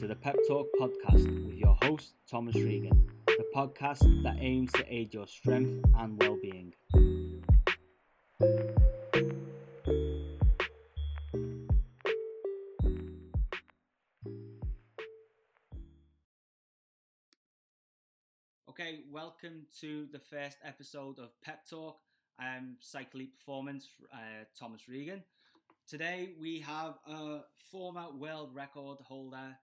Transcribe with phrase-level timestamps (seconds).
[0.00, 4.84] to the Pep Talk podcast with your host, Thomas Regan, the podcast that aims to
[4.88, 6.72] aid your strength and well being.
[18.70, 21.98] Okay, welcome to the first episode of Pep Talk.
[22.38, 25.22] I'm Cycle Performance, uh, Thomas Regan.
[25.86, 29.58] Today we have a former world record holder,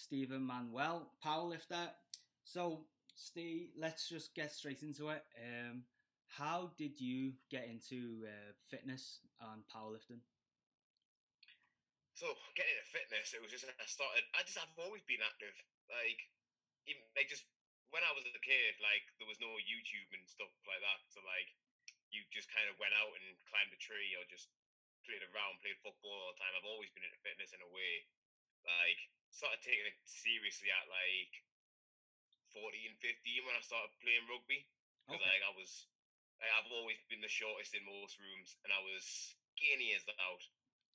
[0.00, 1.92] Stephen Manuel, powerlifter.
[2.40, 5.20] So, Steve, let's just get straight into it.
[5.36, 5.84] Um,
[6.40, 10.24] how did you get into uh, fitness and powerlifting?
[12.16, 14.24] So getting into fitness, it was just I started.
[14.36, 15.52] I just I've always been active.
[15.88, 16.20] Like
[16.88, 17.44] even like just
[17.92, 21.00] when I was a kid, like there was no YouTube and stuff like that.
[21.12, 21.48] So like
[22.12, 24.48] you just kind of went out and climbed a tree or just
[25.04, 26.52] played around, played football all the time.
[26.56, 28.04] I've always been into fitness in a way.
[28.64, 31.32] Like, started taking it seriously at like
[32.54, 32.66] 14,
[32.98, 34.66] 15 when I started playing rugby.
[35.06, 35.32] Because okay.
[35.38, 35.90] like I was,
[36.38, 40.44] like, I've always been the shortest in most rooms, and I was skinny as out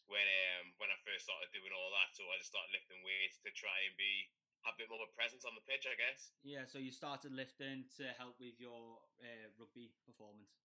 [0.06, 2.14] when um when I first started doing all that.
[2.14, 4.30] So I just started lifting weights to try and be
[4.66, 6.34] have a bit more of a presence on the pitch, I guess.
[6.42, 6.66] Yeah.
[6.66, 10.58] So you started lifting to help with your uh, rugby performance.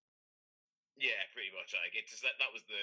[0.97, 1.73] Yeah, pretty much.
[1.77, 2.81] Like it's just that that was the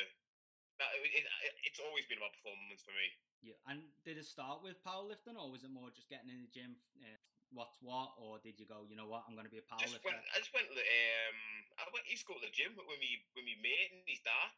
[0.77, 1.25] that, it, it,
[1.66, 3.09] it's always been about performance for me.
[3.45, 6.52] Yeah, and did it start with powerlifting, or was it more just getting in the
[6.52, 7.17] gym, uh,
[7.53, 10.02] what's what, or did you go, you know what, I'm going to be a powerlifter?
[10.02, 10.67] Just went, I just went.
[10.67, 11.39] to Um,
[11.77, 12.09] I went.
[12.09, 14.52] Used to go to the gym with me, with me mate and his dad.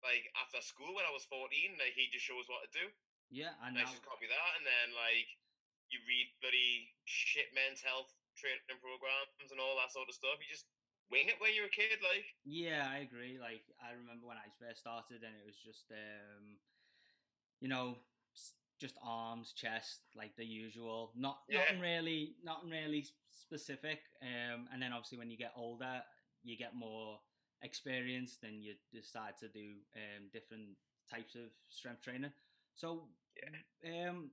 [0.00, 2.88] Like after school when I was fourteen, like he just shows what to do.
[3.28, 5.28] Yeah, and, and I just copy that, and then like
[5.92, 10.40] you read bloody shit men's health training programs and all that sort of stuff.
[10.40, 10.64] You just
[11.12, 12.24] wing it when you're a kid, like.
[12.48, 13.36] Yeah, I agree.
[13.36, 16.56] Like I remember when I first started, and it was just, um,
[17.60, 17.96] you know,
[18.80, 21.12] just arms, chest, like the usual.
[21.16, 21.60] Not yeah.
[21.60, 23.06] nothing really, nothing really
[23.42, 24.00] specific.
[24.22, 26.02] Um, and then obviously when you get older,
[26.42, 27.18] you get more
[27.62, 30.68] experience, then you decide to do um, different
[31.10, 32.32] types of strength training.
[32.74, 33.02] So,
[33.36, 34.08] yeah.
[34.08, 34.30] um,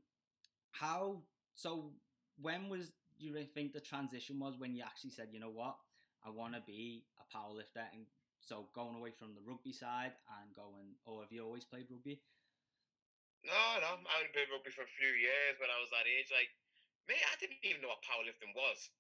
[0.72, 1.24] how?
[1.56, 1.92] So,
[2.40, 5.76] when was you think the transition was when you actually said, you know what,
[6.26, 7.86] I want to be a powerlifter.
[7.94, 8.06] And
[8.42, 12.22] so going away from the rugby side and going, or have you always played rugby?
[13.48, 16.28] No, no, I only played rugby for a few years when I was that age.
[16.36, 16.52] Like,
[17.08, 18.92] mate, I didn't even know what powerlifting was.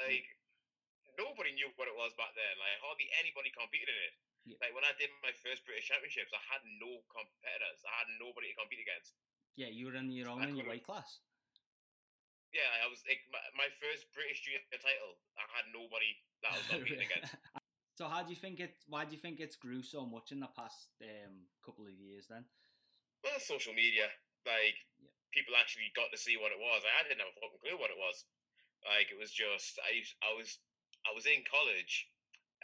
[0.00, 1.20] Like, mm.
[1.20, 2.54] nobody knew what it was back then.
[2.56, 4.16] Like, hardly anybody competed in it.
[4.48, 4.58] Yeah.
[4.64, 7.84] Like, when I did my first British Championships, I had no competitors.
[7.84, 9.12] I had nobody to compete against.
[9.60, 11.20] Yeah, you were in your own in your weight class.
[12.56, 15.20] Yeah, I was like my, my first British junior title.
[15.36, 17.36] I had nobody that was competing against.
[18.00, 18.80] So how do you think it?
[18.88, 22.32] Why do you think it's grew so much in the past um, couple of years?
[22.32, 22.48] Then,
[23.24, 24.08] well, social media,
[24.48, 25.12] like yeah.
[25.32, 26.84] people actually got to see what it was.
[26.84, 28.24] I didn't have a fucking clue what it was.
[28.84, 30.60] Like it was just I I was
[31.04, 32.08] I was in college,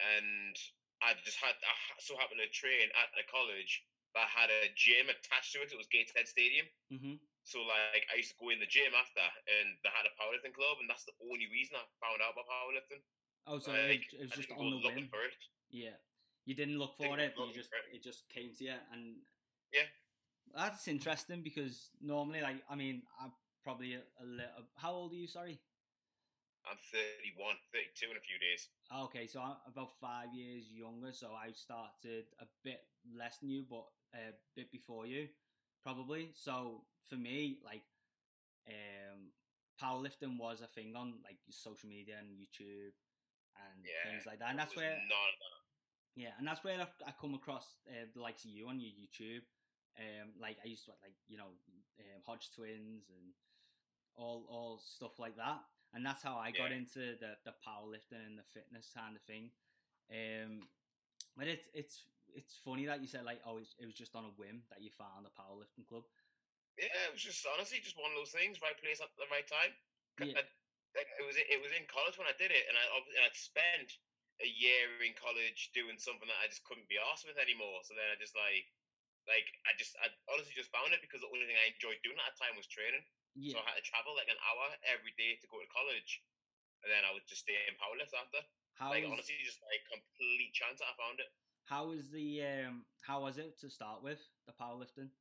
[0.01, 0.53] and
[1.01, 3.85] I just had I so happened to train at a college
[4.17, 5.69] that had a gym attached to it.
[5.69, 6.65] It was Gateshead Stadium.
[6.89, 7.21] Mm-hmm.
[7.45, 10.57] So like I used to go in the gym after, and they had a powerlifting
[10.57, 13.01] club, and that's the only reason I found out about powerlifting.
[13.47, 15.07] Oh, so like, it, was just on the whim.
[15.71, 15.95] Yeah,
[16.43, 17.31] you didn't look for it.
[17.37, 17.95] You just it.
[17.95, 19.21] it just came to you, and
[19.71, 19.87] yeah,
[20.55, 23.31] that's interesting because normally, like, I mean, I'm
[23.63, 24.67] probably a, a little.
[24.75, 25.27] How old are you?
[25.27, 25.59] Sorry.
[26.69, 28.67] I'm 31, 32 in a few days.
[28.91, 33.63] Okay, so I'm about five years younger, so I started a bit less than you,
[33.69, 35.29] but a bit before you,
[35.81, 36.31] probably.
[36.35, 37.83] So for me, like,
[38.67, 39.31] um,
[39.81, 42.91] powerlifting was a thing on like social media and YouTube
[43.55, 44.49] and yeah, things like that.
[44.49, 44.97] And that's where,
[46.15, 48.91] yeah, and that's where I, I come across uh, the likes of you on your
[48.91, 49.43] YouTube.
[49.97, 51.57] Um, like I used to like you know
[51.99, 53.33] um, Hodge twins and
[54.15, 55.61] all all stuff like that,
[55.93, 59.49] and that's how I got into the the powerlifting and the fitness kind of thing.
[60.13, 60.69] Um,
[61.35, 64.33] but it's it's it's funny that you said like oh it was just on a
[64.37, 66.05] whim that you found a powerlifting club.
[66.77, 69.47] Yeah, it was just honestly just one of those things, right place at the right
[69.49, 69.73] time.
[70.21, 70.41] Yeah
[70.97, 73.37] like it was it was in college when I did it, and I and I'd
[73.37, 74.01] spent
[74.41, 77.85] a year in college doing something that I just couldn't be asked with anymore.
[77.85, 78.65] So then I just like
[79.27, 82.17] like I just I honestly just found it because the only thing I enjoyed doing
[82.17, 83.03] at that time was training.
[83.35, 83.53] Yeah.
[83.53, 86.23] So I had to travel like an hour every day to go to college,
[86.81, 88.41] and then I would just stay in powerlift after.
[88.79, 91.29] How like is, honestly, just like complete chance that I found it.
[91.67, 92.87] How was the um?
[93.03, 95.11] How was it to start with the powerlifting?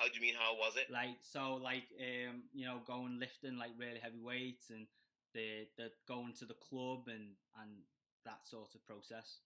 [0.00, 0.38] How do you mean?
[0.38, 0.88] How was it?
[0.88, 4.88] Like so, like um, you know, going lifting like really heavy weights and
[5.34, 7.84] the the going to the club and and
[8.24, 9.44] that sort of process.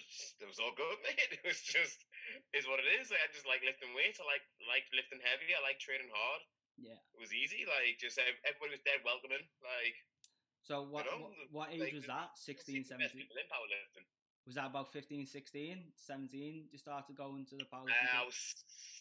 [0.00, 1.30] Uh, it was, it was all good, mate.
[1.36, 2.04] It was just
[2.56, 3.10] is what it is.
[3.12, 4.18] Like, I just like lifting weights.
[4.20, 5.52] I like like lifting heavy.
[5.54, 6.42] I like training hard.
[6.80, 6.96] Yeah.
[7.14, 7.68] It was easy.
[7.68, 9.44] Like just ev- everybody was dead welcoming.
[9.60, 9.96] Like
[10.64, 12.32] So what know, what, what age like, was that?
[12.40, 13.20] you'll 16, best 17?
[13.20, 14.06] people in powerlifting.
[14.48, 16.72] Was that about 15, 16, 17?
[16.72, 18.08] You started going to the Uh, powerlifting?
[18.16, 18.38] I was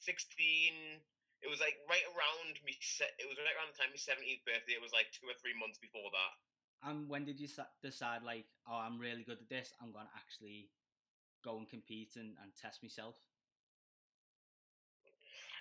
[0.03, 0.99] sixteen.
[1.39, 2.75] It was like right around me.
[2.75, 4.75] It was right around the time my seventeenth birthday.
[4.75, 6.33] It was like two or three months before that.
[6.83, 7.47] And when did you
[7.83, 9.71] decide, like, oh, I'm really good at this.
[9.83, 10.71] I'm going to actually
[11.43, 13.15] go and compete and, and test myself?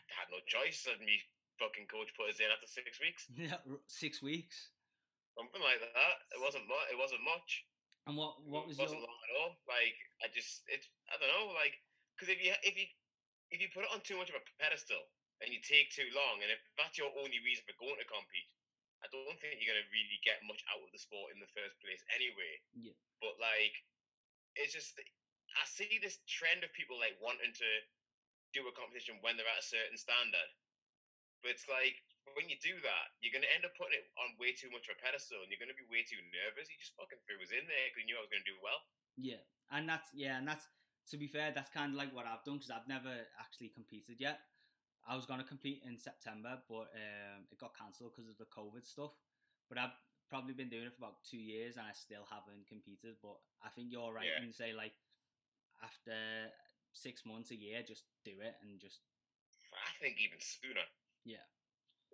[0.09, 0.87] I had no choice.
[0.89, 1.21] And me
[1.61, 3.59] fucking coach put us in after six weeks, Yeah,
[3.91, 4.73] Six weeks.
[5.37, 6.15] something like that.
[6.35, 6.87] It wasn't much.
[6.91, 7.51] It wasn't much.
[8.09, 9.53] And what what was it wasn't long at all.
[9.69, 11.77] Like I just, it's I don't know, like
[12.17, 12.89] because if you if you
[13.53, 15.05] if you put it on too much of a pedestal
[15.45, 18.49] and you take too long, and if that's your only reason for going to compete,
[19.05, 21.77] I don't think you're gonna really get much out of the sport in the first
[21.85, 22.53] place anyway.
[22.73, 22.97] Yeah.
[23.21, 23.77] But like,
[24.57, 24.97] it's just
[25.57, 27.71] I see this trend of people like wanting to
[28.57, 30.51] do a competition when they're at a certain standard,
[31.45, 31.97] but it's like
[32.37, 34.85] when you do that, you're going to end up putting it on way too much
[34.93, 36.69] of a pedestal, and you're going to be way too nervous.
[36.69, 38.61] You just fucking threw us in there because you knew I was going to do
[38.61, 38.81] well.
[39.17, 39.43] Yeah,
[39.73, 40.69] and that's yeah, and that's
[41.11, 43.11] to be fair, that's kind of like what I've done because I've never
[43.41, 44.45] actually competed yet.
[45.09, 48.85] I was gonna compete in September, but um, it got cancelled because of the COVID
[48.85, 49.17] stuff.
[49.73, 49.97] But I've
[50.29, 53.17] probably been doing it for about two years, and I still haven't competed.
[53.25, 54.37] But I think you're right Yeah.
[54.45, 54.93] when you say like
[55.83, 56.51] after
[56.93, 59.03] six months, a year, just do it and just
[59.75, 60.85] I think even sooner.
[61.25, 61.45] Yeah.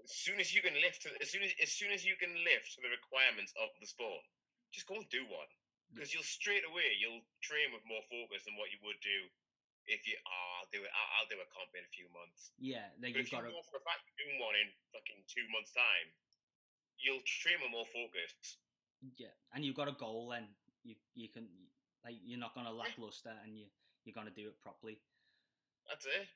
[0.02, 2.34] As soon as you can lift, to, as soon as as soon as you can
[2.44, 4.26] lift to the requirements of the sport,
[4.75, 5.49] just go and do one.
[5.94, 9.31] Because you'll straight away you'll train with more focus than what you would do
[9.87, 10.19] if you.
[10.26, 10.90] Oh, I'll do it.
[10.90, 12.50] I'll, I'll do a comp in a few months.
[12.58, 14.58] yeah, like But you've if you got to know for a fact you're doing one
[14.58, 16.08] in fucking two months' time,
[16.99, 18.58] you'll train with more focus.
[19.14, 20.50] yeah, and you've got a goal, and
[20.82, 21.46] you you can
[22.04, 23.66] like you're not gonna lackluster, and you
[24.04, 25.00] you're gonna do it properly.
[25.88, 26.28] That's it.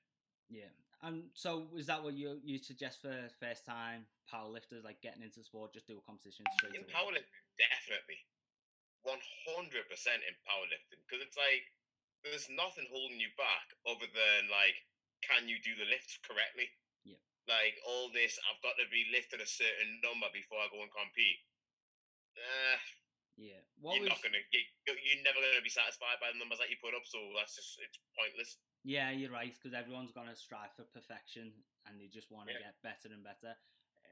[0.49, 0.73] Yeah.
[1.03, 5.45] And So is that what you you suggest for first time powerlifters, like getting into
[5.45, 6.93] sport, just do a competition straight In away?
[6.93, 8.21] powerlifting, definitely.
[9.07, 9.17] 100%
[10.21, 11.01] in powerlifting.
[11.07, 11.65] Because it's like,
[12.27, 14.77] there's nothing holding you back other than, like,
[15.25, 16.69] can you do the lifts correctly?
[17.09, 17.17] Yeah.
[17.49, 20.93] Like, all this, I've got to be lifting a certain number before I go and
[20.93, 21.41] compete.
[22.37, 22.77] Uh,
[23.39, 23.63] yeah.
[23.79, 24.19] What you're was?
[24.19, 27.07] not gonna, you, you're never gonna be satisfied by the numbers that you put up,
[27.07, 28.59] so that's just, it's pointless.
[28.83, 31.55] Yeah, you're right because everyone's gonna strive for perfection,
[31.87, 32.75] and they just want to Yeah.
[32.75, 33.55] get better and better.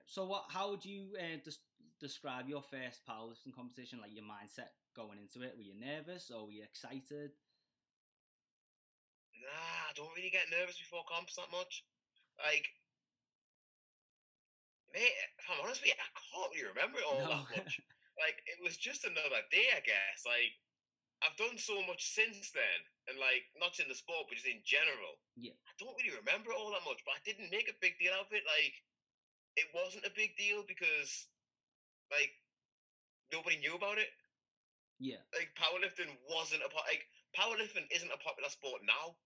[0.07, 0.47] So what?
[0.55, 1.59] How would you uh, des-
[1.99, 3.99] describe your first powerlifting competition?
[3.99, 5.59] Like your mindset going into it?
[5.59, 7.35] Were you nervous or were you excited?
[9.43, 11.85] Nah, I don't really get nervous before comps that much.
[12.39, 12.67] Like,
[14.95, 17.29] mate, if I'm honest with you, I can't really remember it all No.
[17.51, 17.81] that much.
[18.21, 20.25] like, it was just another day, I guess.
[20.25, 20.57] Like,
[21.25, 24.61] I've done so much since then, and like, not in the sport, but just in
[24.65, 25.17] general.
[25.37, 25.57] Yeah.
[25.69, 28.13] I don't really remember it all that much, but I didn't make a big deal
[28.17, 28.45] out of it.
[28.45, 28.75] Like,
[29.57, 31.29] it wasn't a big deal because,
[32.13, 32.33] like,
[33.33, 34.13] nobody knew about it.
[35.01, 35.25] yeah.
[35.33, 36.85] Like, powerlifting wasn't a part.
[36.89, 39.17] Like, powerlifting isn't a popular sport now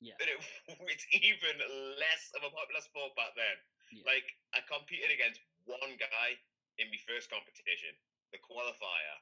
[0.00, 0.16] Yeah.
[0.20, 0.40] and it,
[0.92, 1.56] it's even
[2.00, 3.56] less of a popular sport back then.
[3.92, 4.04] Yeah.
[4.06, 6.36] Like I competed against one guy
[6.78, 7.96] in my first competition,
[8.32, 9.16] the qualifier,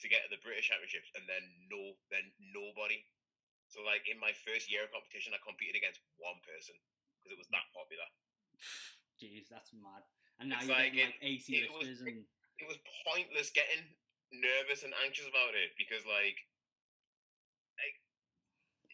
[0.00, 3.02] to get to the British Championships, and then no, then nobody.
[3.70, 6.76] So like in my first year of competition, I competed against one person
[7.18, 8.04] because it was that popular.
[9.16, 10.02] Jeez, that's mad.
[10.40, 12.26] And now It's you're like getting it- it was- lifters and
[12.58, 13.82] It was pointless getting
[14.30, 16.38] nervous and anxious about it because like,
[17.78, 17.96] like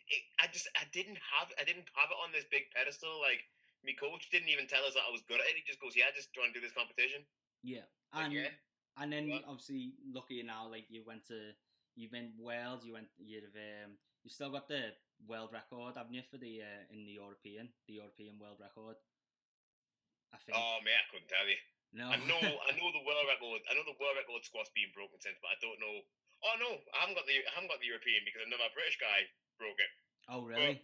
[0.09, 3.21] it, I just I didn't have I didn't have it on this big pedestal.
[3.21, 3.45] Like
[3.85, 5.57] my coach didn't even tell us that I was good at it.
[5.57, 7.27] He just goes, "Yeah, I just try and do this competition."
[7.63, 7.85] yeah.
[8.15, 8.51] Like, And yeah,
[9.00, 9.45] and then What?
[9.47, 11.55] obviously lucky now, like you went to
[11.95, 14.95] you've been Wales, you went you've um you still got the
[15.26, 18.97] world record, haven't you, for the uh, in the European the European world record.
[20.35, 20.59] I think.
[20.59, 21.59] Oh man, I couldn't tell you.
[21.97, 22.07] no.
[22.12, 22.38] I know
[22.69, 23.62] I know the world record.
[23.67, 25.97] I know the world record squat's been broken since, but I don't know.
[26.45, 29.26] Oh no, I haven't got the I haven't got the European because another British guy
[29.59, 29.93] broke it.
[30.31, 30.83] oh really?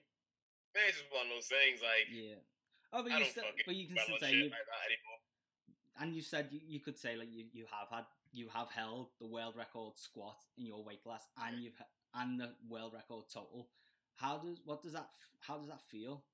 [0.75, 1.79] It's just one of those things.
[1.79, 2.43] Like Yeah.
[2.95, 5.19] Oh, but I you still, but you can still say you like that anymore.
[6.01, 9.09] And you said you, you could say like you, you have had you have held
[9.21, 11.81] the world record squat in your weight class and you've
[12.15, 13.69] and the world record total.
[14.17, 15.09] How does what does that
[15.41, 16.25] how does that feel?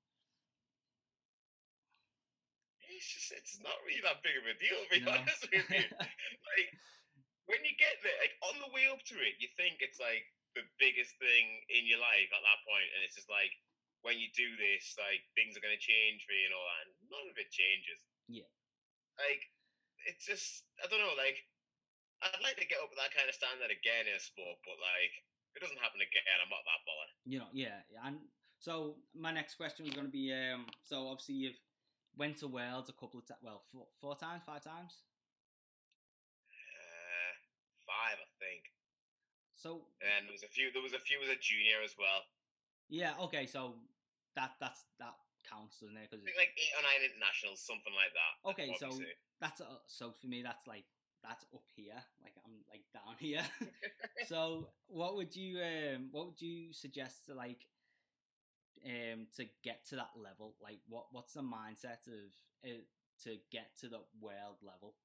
[2.91, 5.15] It's just it's not really that big of a deal, to be No.
[5.15, 5.85] honest with you.
[6.51, 6.69] like
[7.47, 10.27] when you get there, like on the way up to it, you think it's like
[10.53, 13.51] the biggest thing in your life at that point, and it's just like
[14.03, 16.91] when you do this, like things are gonna change for you and all that, and
[17.09, 17.99] none of it changes.
[18.27, 18.49] Yeah.
[19.19, 19.43] Like
[20.07, 21.39] it's just I don't know, like
[22.21, 24.77] I'd like to get up to that kind of standard again in a sport, but
[24.77, 25.13] like
[25.55, 27.13] it doesn't happen again, I'm not that bothered.
[27.27, 28.23] You know, yeah, and
[28.61, 31.59] so my next question was going to be, um, so obviously you've
[32.15, 35.01] went to Worlds a couple of times, well, four, four times, five times.
[36.53, 37.33] Uh,
[37.83, 38.69] five, I think.
[39.55, 40.71] So And there was a few.
[40.71, 42.25] There was a few as a junior as well.
[42.89, 43.75] yeah, okay, so
[44.35, 45.13] that that's that
[45.47, 46.09] counts, doesn't it?
[46.09, 48.33] Because like eight or nine internationals, something like that.
[48.53, 48.89] Okay, so
[49.39, 50.85] that's uh, so for me that's like
[51.23, 53.45] that's up here, like I'm like down here.
[54.27, 57.67] so what would you um what would you suggest to like
[58.85, 60.55] um to get to that level?
[60.61, 62.29] Like what what's the mindset of
[62.65, 62.83] uh,
[63.23, 64.95] to get to the world level?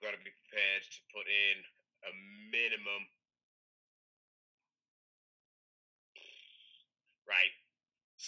[0.00, 1.56] you've got to be prepared to put in
[2.08, 2.12] a
[2.48, 3.04] minimum.
[7.28, 7.54] Right.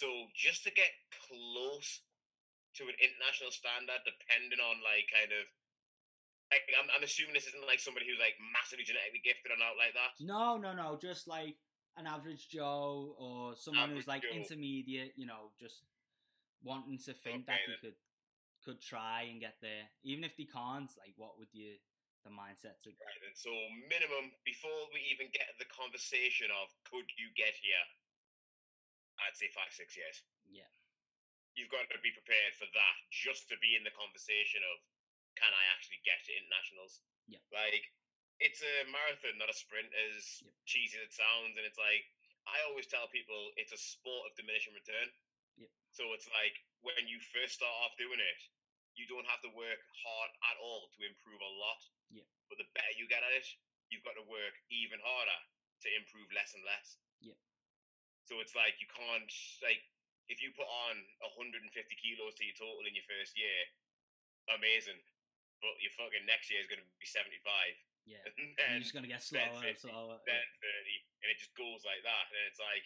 [0.03, 0.91] So just to get
[1.31, 2.03] close
[2.75, 5.47] to an international standard, depending on like kind of.
[6.51, 9.73] Like, I'm, I'm assuming this isn't like somebody who's like massively genetically gifted or not
[9.81, 10.13] like that.
[10.21, 11.57] No, no, no, just like
[11.97, 14.37] an average Joe or someone who's like Joe.
[14.37, 15.87] intermediate, you know, just
[16.61, 17.99] wanting to think that Okay, they could
[18.61, 20.93] could try and get there, even if they can't.
[21.01, 21.81] Like, what would you
[22.27, 22.93] the mindset to?
[22.93, 23.23] Right.
[23.25, 23.51] And so
[23.89, 27.85] minimum before we even get the conversation of could you get here,
[29.21, 30.25] I'd say five six years.
[30.49, 30.69] Yeah,
[31.57, 34.77] you've got to be prepared for that just to be in the conversation of
[35.37, 37.01] can I actually get to internationals?
[37.29, 37.41] Yeah.
[37.53, 37.89] Like
[38.41, 41.57] it's a marathon, not a sprint, as cheesy as it sounds.
[41.57, 42.05] And it's like
[42.49, 45.09] I always tell people it's a sport of diminishing return.
[45.61, 45.71] Yep.
[45.93, 48.41] So it's like when you first start off doing it,
[48.97, 51.81] you don't have to work hard at all to improve a lot.
[52.13, 52.27] Yep.
[52.49, 53.49] But the better you get at it,
[53.89, 55.41] you've got to work even harder
[55.85, 57.01] to improve less and less.
[57.25, 57.37] Yep.
[58.27, 59.31] So it's like you can't
[59.63, 59.83] like
[60.31, 60.95] if you put on
[61.37, 61.67] 150
[61.99, 63.61] kilos to your total in your first year,
[64.55, 65.01] amazing.
[65.63, 67.39] But your fucking next year is going to be 75,
[68.07, 68.19] yeah.
[68.27, 70.19] and And you're just gonna get then slower and slower.
[70.27, 72.27] then 30, and it just goes like that.
[72.35, 72.83] And it's like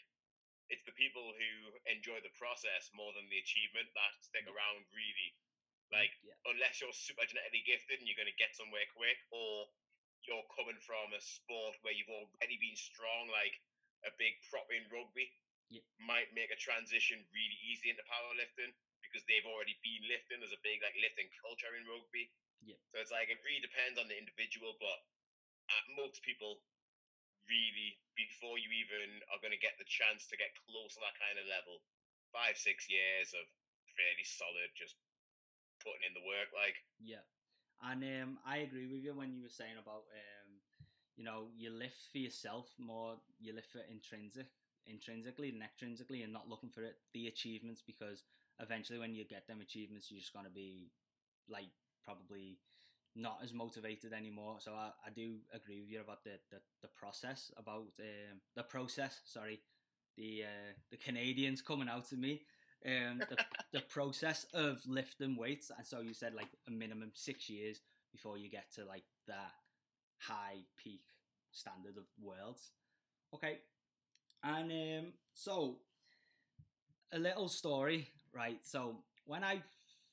[0.68, 1.50] it's the people who
[1.86, 5.32] enjoy the process more than the achievement that stick around really.
[5.94, 9.70] Like yeah, unless you're super genetically gifted and you're going to get somewhere quick, or
[10.26, 13.54] you're coming from a sport where you've already been strong, like
[14.04, 15.32] a big prop in rugby,
[15.72, 15.82] Yeah.
[15.98, 20.40] might make a transition really easy into powerlifting because they've already been lifting.
[20.40, 22.30] There's a big like lifting culture in rugby.
[22.62, 22.76] Yeah.
[22.92, 24.98] So it's like it really depends on the individual, but
[25.70, 26.62] uh, most people
[27.46, 31.14] really before you even are going to get the chance to get close to that
[31.20, 31.82] kind of level,
[32.34, 33.44] five six years of
[33.94, 34.96] fairly solid, just
[35.82, 36.50] putting in the work.
[36.54, 37.24] Like yeah.
[37.84, 40.45] And um, I agree with you when you were saying about um,
[41.16, 43.14] you know, you lift for yourself more.
[43.40, 44.46] You lift for intrinsic,
[44.86, 48.22] intrinsically and extrinsically, and not looking for it the achievements because
[48.60, 50.90] eventually, when you get them achievements, you're just gonna be
[51.48, 51.70] like
[52.04, 52.58] probably
[53.14, 54.56] not as motivated anymore.
[54.60, 58.62] So I, I do agree with you about the the, the process about um, the
[58.62, 59.20] process.
[59.24, 59.60] Sorry,
[60.16, 62.42] the uh, the Canadians coming out to me.
[62.84, 63.36] Um, the,
[63.72, 67.80] the process of lifting weights, and so you said like a minimum six years
[68.12, 69.52] before you get to like that
[70.20, 71.02] high peak
[71.52, 72.70] standard of worlds.
[73.34, 73.58] Okay,
[74.44, 75.78] and um, so
[77.12, 78.58] a little story, right?
[78.64, 79.62] So when I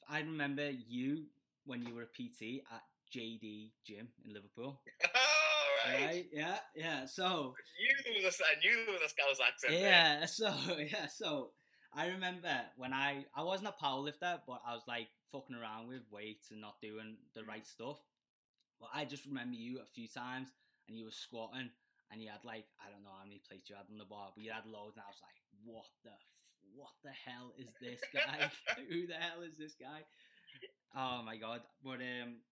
[0.10, 1.26] I remember you
[1.66, 2.82] when you were a PT at
[3.12, 4.80] JD Gym in Liverpool,
[5.16, 6.06] all right.
[6.06, 6.26] right?
[6.32, 7.06] Yeah, yeah.
[7.06, 9.74] So You knew the I knew there was a Scouse accent.
[9.74, 11.52] yeah, so yeah, so
[11.96, 16.02] I remember when I I wasn't a powerlifter, but I was like fucking around with
[16.12, 17.98] weights and not doing the right stuff.
[18.84, 20.52] But I just remember you a few times,
[20.92, 21.72] and you were squatting,
[22.12, 24.36] and you had like I don't know how many plates you had on the bar,
[24.36, 26.12] but you had loads, and I was like, what the
[26.76, 28.52] what the hell is this guy?
[28.92, 30.04] Who the hell is this guy?
[30.96, 31.62] Oh my god!
[31.80, 32.44] But um,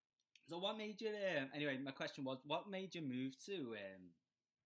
[0.48, 1.12] so what made you?
[1.12, 4.16] Um, anyway, my question was, what made you move to um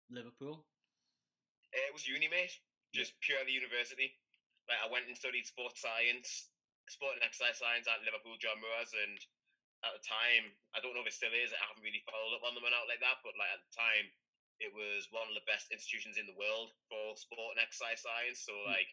[0.10, 0.66] Liverpool?
[1.74, 2.54] Uh, It was uni, mate.
[2.94, 4.16] Just purely university.
[4.70, 6.52] Like I went and studied sports science,
[6.88, 9.18] sport and exercise science at Liverpool John Moores, and
[9.88, 11.56] at the time, I don't know if it still is.
[11.56, 13.74] I haven't really followed up on them and out like that, but like at the
[13.74, 14.06] time,
[14.60, 18.42] it was one of the best institutions in the world for sport and exercise science.
[18.42, 18.74] So Mm.
[18.74, 18.90] like,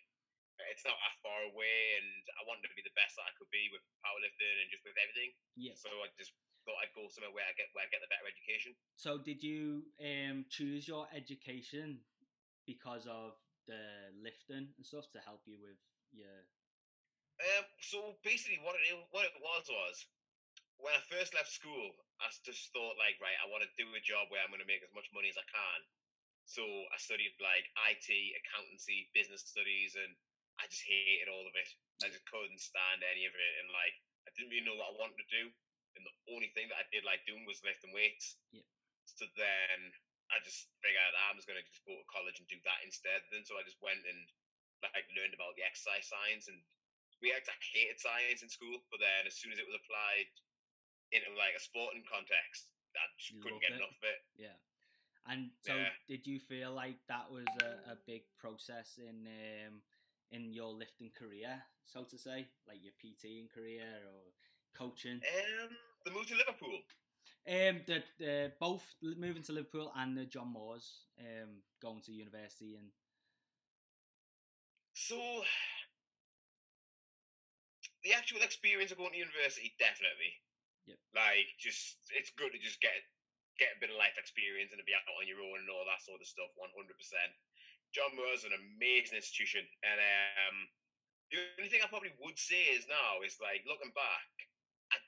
[0.70, 3.50] it's not that far away, and I wanted to be the best that I could
[3.50, 5.34] be with powerlifting and just with everything.
[5.58, 5.74] Yeah.
[5.74, 6.30] So I just
[6.62, 8.76] thought I'd go somewhere where I get where I get the better education.
[8.94, 12.06] So did you um choose your education
[12.68, 13.34] because of
[13.66, 15.80] the lifting and stuff to help you with
[16.12, 16.46] your
[17.40, 20.06] Um, so basically, what it what it was was
[20.78, 24.02] when I first left school, I just thought like, right, I want to do a
[24.02, 25.81] job where I'm going to make as much money as I can.
[26.45, 28.09] So I studied like IT,
[28.45, 30.12] accountancy, business studies, and
[30.61, 31.71] I just hated all of it.
[32.04, 33.97] I just couldn't stand any of it, and like
[34.28, 35.49] I didn't really know what I wanted to do.
[35.97, 38.37] And the only thing that I did like doing was lifting weights.
[38.52, 38.66] Yep.
[39.09, 39.95] So then
[40.28, 41.00] I just figured
[41.31, 43.25] I'm just gonna just go to college and do that instead.
[43.31, 44.21] Then so I just went and
[44.85, 46.61] like learned about the exercise science and
[47.25, 50.28] we actually hated science in school, but then as soon as it was applied
[51.12, 53.80] into like a sporting context, I just You couldn't get it.
[53.82, 54.20] enough of it.
[54.37, 54.56] Yeah.
[55.26, 55.88] And so, Yeah.
[56.06, 59.82] did you feel like that was a, a big process in um,
[60.30, 64.32] in your lifting career, so to say, like your PT in career or
[64.76, 65.20] coaching?
[65.23, 66.80] Um, the move to Liverpool.
[67.46, 72.75] Um, the, the both moving to Liverpool and the John Moores um going to university
[72.76, 72.88] and
[74.94, 75.44] So
[78.04, 80.32] the actual experience of going to university, definitely.
[80.86, 80.98] Yep.
[81.16, 82.92] Like, just it's good to just get
[83.56, 85.86] get a bit of life experience and to be out on your own and all
[85.86, 86.50] that sort of stuff.
[86.58, 87.32] One hundred percent.
[87.94, 90.56] John Moores an amazing institution, and um,
[91.30, 94.30] the only thing I probably would say is now is like looking back,
[94.90, 94.98] I,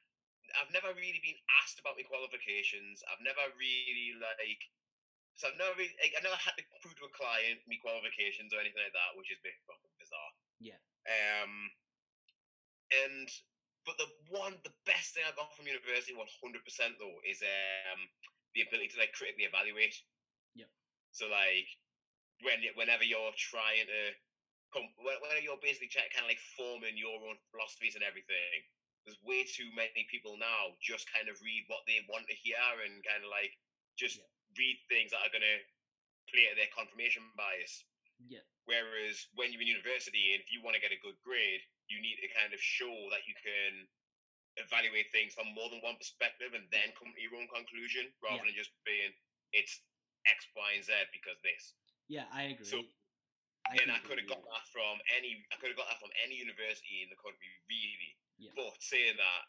[0.62, 3.02] I've never really been asked about my qualifications.
[3.10, 4.62] I've never really like.
[5.36, 8.56] So I've never really, like, I never had to prove to a client me qualifications
[8.56, 10.32] or anything like that, which is a bit fucking bizarre.
[10.64, 10.80] Yeah.
[11.04, 11.68] Um,
[12.88, 13.28] and
[13.86, 17.40] but the one, the best thing I got from university, one hundred percent though, is
[17.42, 18.10] um
[18.54, 19.94] the ability to like critically evaluate.
[20.54, 20.70] Yeah.
[21.12, 21.68] So like
[22.42, 24.12] when whenever you're trying to
[24.72, 28.64] come, when- whenever you're basically trying, kind of like forming your own philosophies and everything.
[29.06, 32.58] There's way too many people now just kind of read what they want to hear
[32.84, 33.54] and kind of like
[33.96, 34.26] just Yep.
[34.58, 35.62] read things that are going to
[36.30, 37.84] play to their confirmation bias.
[38.26, 41.62] yeah, Whereas when you're in university and if you want to get a good grade,
[41.88, 43.86] you need to kind of show that you can
[44.56, 48.40] evaluate things from more than one perspective and then come to your own conclusion rather
[48.42, 48.52] Yeah.
[48.52, 49.12] than just being
[49.52, 49.80] it's
[50.26, 51.74] X, Y, and Z because this.
[52.08, 52.66] yeah, I agree.
[52.66, 52.88] So-
[53.68, 56.12] I and I could have got that from any I could have got that from
[56.22, 58.14] any university in the country, really.
[58.38, 58.52] Yeah.
[58.54, 59.42] But saying that,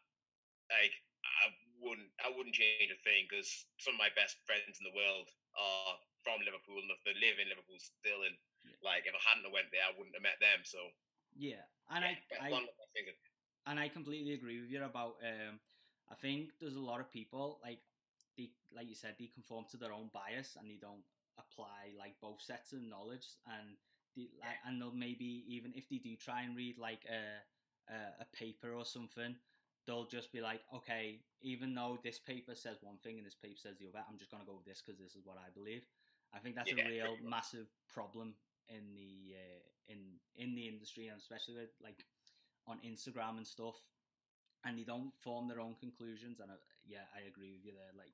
[0.74, 3.46] like I wouldn't I wouldn't change a thing because
[3.78, 7.38] some of my best friends in the world are from Liverpool and if they live
[7.38, 8.78] in Liverpool still and Yeah.
[8.82, 10.66] like if I hadn't have went there I wouldn't have met them.
[10.66, 10.82] So
[11.38, 13.16] Yeah, and yeah, I, I one of the things.
[13.68, 15.16] and I completely agree with you about.
[15.24, 15.60] Um,
[16.12, 17.80] I think there's a lot of people like
[18.38, 21.04] they, like you said, they conform to their own bias and they don't
[21.38, 23.76] apply like both sets of knowledge and
[24.16, 27.42] they, like, and they'll maybe even if they do try and read like a
[27.94, 29.36] a, a paper or something,
[29.86, 33.56] they'll just be like, okay, even though this paper says one thing and this paper
[33.58, 35.84] says the other, I'm just gonna go with this because this is what I believe.
[36.34, 38.36] I think that's Yeah, a real massive problem
[38.70, 42.06] in the uh, in in the industry and especially with like
[42.68, 43.80] on Instagram and stuff,
[44.66, 46.40] and they don't form their own conclusions.
[46.40, 47.96] And I, yeah, I agree with you there.
[47.96, 48.12] Like,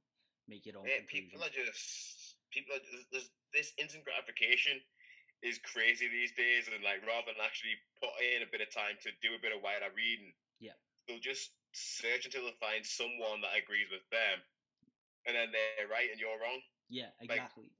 [0.47, 4.77] make your own Yeah, people are just people are there's, there's this instant gratification
[5.43, 8.95] is crazy these days and like rather than actually put in a bit of time
[9.03, 10.31] to do a bit of wider reading
[10.63, 10.77] Yeah.
[11.03, 14.39] they'll just search until they find someone that agrees with them
[15.27, 16.63] and then they're right and you're wrong
[16.93, 17.71] yeah, exactly.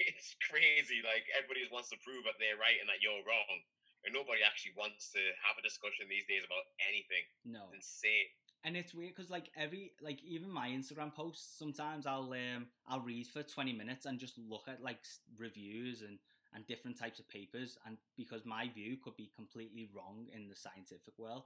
[0.00, 3.58] It's crazy like everybody wants to prove that they're right and that you're wrong
[4.06, 7.26] and nobody actually wants to have a discussion these days about anything.
[7.42, 8.30] No, it's insane.
[8.62, 13.02] And it's weird because like every like even my Instagram posts, sometimes I'll um I'll
[13.02, 15.02] read for twenty minutes and just look at like
[15.36, 16.18] reviews and
[16.54, 20.56] and different types of papers, and because my view could be completely wrong in the
[20.56, 21.42] scientific world,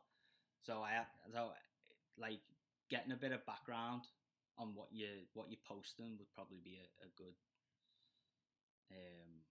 [0.62, 1.50] so I so
[2.16, 2.40] like
[2.88, 4.02] getting a bit of background
[4.56, 7.34] on what you what you're posting would probably be a, a good
[8.90, 9.42] um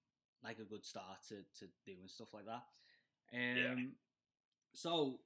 [0.44, 2.64] like a good start to to doing stuff like that.
[3.34, 3.94] Um,
[4.74, 5.20] so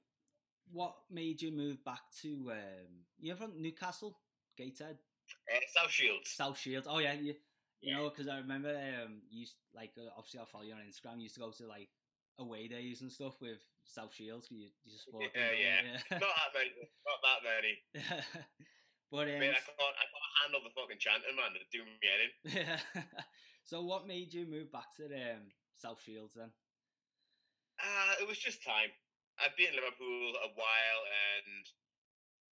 [0.72, 4.18] what made you move back to um you're from Newcastle,
[4.56, 4.98] Gateshead,
[5.52, 6.86] uh, South Shields South Shields.
[6.90, 7.34] Oh yeah, you,
[7.80, 7.96] you Yeah.
[7.98, 11.16] know because I remember um you used like uh, obviously I follow you on Instagram.
[11.16, 11.88] You used to go to like
[12.38, 14.48] away days and stuff with South Shields.
[14.50, 16.70] You you just support them, Yeah, don't that many
[17.06, 17.74] not that many
[19.12, 21.54] but um, I mean, I can't, I can't handle the fucking chanting, man.
[21.54, 22.78] They're doing me in.
[23.64, 26.52] so what made you move back to um, South Shields then?
[27.80, 28.92] Uh, it was just time.
[29.42, 31.64] I've been in Liverpool a while, and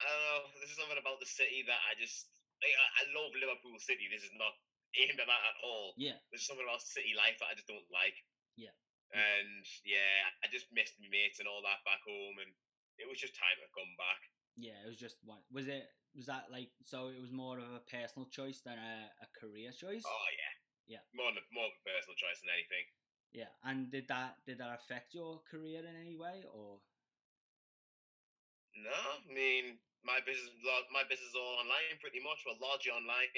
[0.02, 0.42] I don't know.
[0.58, 2.26] This is something about the city that I just
[2.58, 4.10] I, I love Liverpool City.
[4.10, 4.54] This is not
[4.98, 5.94] aimed at that at all.
[5.94, 8.18] Yeah, There's something about city life that I just don't like.
[8.58, 8.74] Yeah.
[9.14, 12.50] And yeah, I just missed my mates and all that back home, and
[12.98, 14.20] it was just time to come back.
[14.58, 14.78] yeah.
[14.82, 15.44] It was just one.
[15.54, 15.86] Was it?
[16.18, 16.72] Was that like?
[16.84, 20.02] So it was more of a personal choice than a, a career choice.
[20.02, 20.54] Oh yeah.
[20.86, 21.02] Yeah.
[21.14, 22.84] More, than- more of a personal choice than anything.
[23.32, 26.84] Yeah, and did that did that affect your career in any way, or
[28.76, 30.52] No, I mean my business,
[30.92, 32.44] my business is all online pretty much.
[32.44, 33.30] Well, largely online.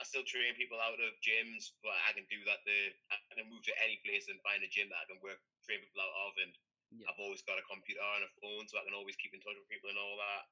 [0.00, 2.64] I still train people out of gyms, but I can do that.
[2.64, 5.36] The I can move to any place and find a gym that I can work
[5.68, 6.52] train people out of, and
[6.96, 7.12] Yeah.
[7.12, 9.56] I've always got a computer and a phone, so I can always keep in touch
[9.56, 10.42] with people and all that.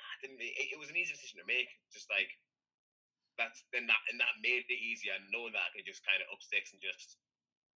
[0.00, 0.40] I didn't.
[0.40, 1.68] It, it was an easy decision to make.
[1.92, 2.28] Just like
[3.40, 6.28] that's then that and that made it easier knowing that I could just kind of
[6.28, 7.16] up sticks and just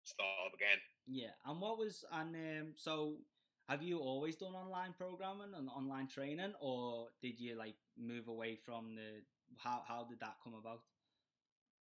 [0.04, 0.84] start up again.
[1.08, 3.24] Yeah, and what was and um, so
[3.72, 8.60] have you always done online programming and online training, or did you like move away
[8.60, 9.24] from the
[9.56, 10.84] how how did that come about?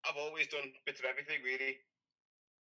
[0.05, 1.81] I've always done bits of everything really.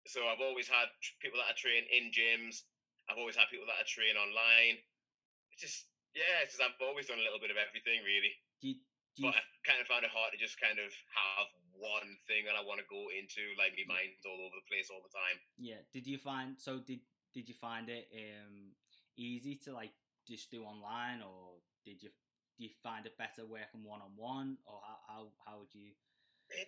[0.09, 0.89] So I've always had
[1.21, 2.65] people that I train in gyms.
[3.05, 4.81] I've always had people that I train online.
[5.53, 5.85] It's just
[6.17, 8.33] yeah, it's just I've always done a little bit of everything really.
[8.61, 8.77] Do you,
[9.19, 12.55] but I kind of found it hard to just kind of have one thing that
[12.55, 13.43] I want to go into.
[13.59, 15.37] Like my mind's all over the place all the time.
[15.59, 15.83] Yeah.
[15.91, 16.79] Did you find so?
[16.79, 17.03] Did
[17.35, 18.71] did you find it um
[19.19, 19.91] easy to like
[20.23, 22.13] just do online, or did you
[22.55, 25.91] do you find it better working one on one, or how how how would you?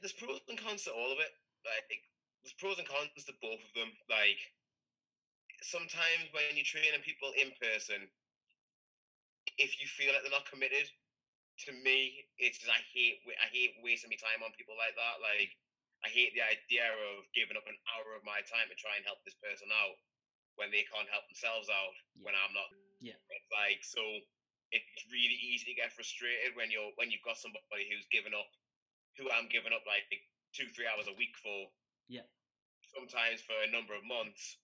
[0.01, 1.31] There's pros and cons to all of it.
[1.63, 2.03] Like
[2.43, 3.91] there's pros and cons to both of them.
[4.11, 4.39] Like
[5.63, 8.07] sometimes when you're training people in person,
[9.57, 10.91] if you feel like they're not committed,
[11.67, 15.21] to me, it's just I hate I hate wasting my time on people like that.
[15.21, 15.51] Like
[16.03, 19.05] I hate the idea of giving up an hour of my time to try and
[19.07, 19.95] help this person out
[20.59, 22.25] when they can't help themselves out Yeah.
[22.29, 22.69] when I'm not.
[22.99, 23.17] Yeah.
[23.29, 24.01] It's like so
[24.73, 28.49] it's really easy to get frustrated when you're when you've got somebody who's given up
[29.21, 30.09] who I'm giving up like
[30.57, 31.69] two, three hours a week for.
[32.09, 32.25] Yeah.
[32.89, 34.57] Sometimes for a number of months.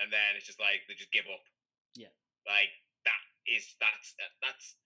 [0.00, 1.44] And then it's just like they just give up.
[1.96, 2.12] Yeah.
[2.48, 2.72] Like
[3.04, 4.76] that is that's that's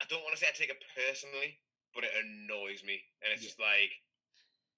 [0.00, 1.58] I don't want to say I take it personally,
[1.96, 3.00] but it annoys me.
[3.24, 3.48] And it's Yeah.
[3.54, 3.92] just like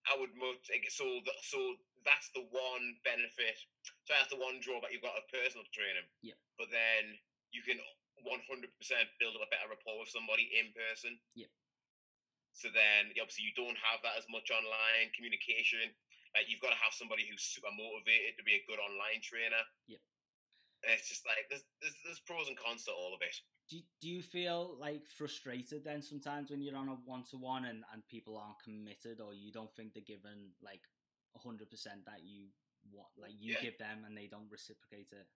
[0.08, 1.58] I would much so th- so
[2.04, 3.58] that's the one benefit.
[4.06, 6.06] So that's the one drawback you've got of personal training.
[6.22, 6.38] Yeah.
[6.56, 7.18] But then
[7.52, 7.76] you can
[8.24, 11.20] 100% build up a better rapport with somebody in person.
[11.34, 11.50] Yeah.
[12.54, 15.94] So then obviously you don't have that as much online communication.
[16.34, 19.62] Like you've got to have somebody who's super motivated to be a good online trainer.
[19.86, 20.00] Yeah.
[20.86, 23.34] And it's just like there's, there's there's pros and cons to all of it.
[23.68, 27.36] Do you, do you feel like frustrated then sometimes when you're on a one to
[27.36, 30.80] one and and people aren't committed or you don't think they're given like
[31.36, 32.50] hundred percent that you
[32.90, 33.62] want like you Yeah.
[33.62, 35.28] give them and they don't reciprocate it?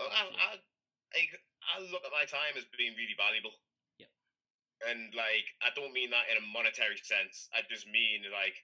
[0.00, 0.50] Look, I, I,
[1.14, 3.54] I, look at my time as being really valuable.
[4.02, 4.10] Yep.
[4.90, 7.46] And like, I don't mean that in a monetary sense.
[7.54, 8.58] I just mean like,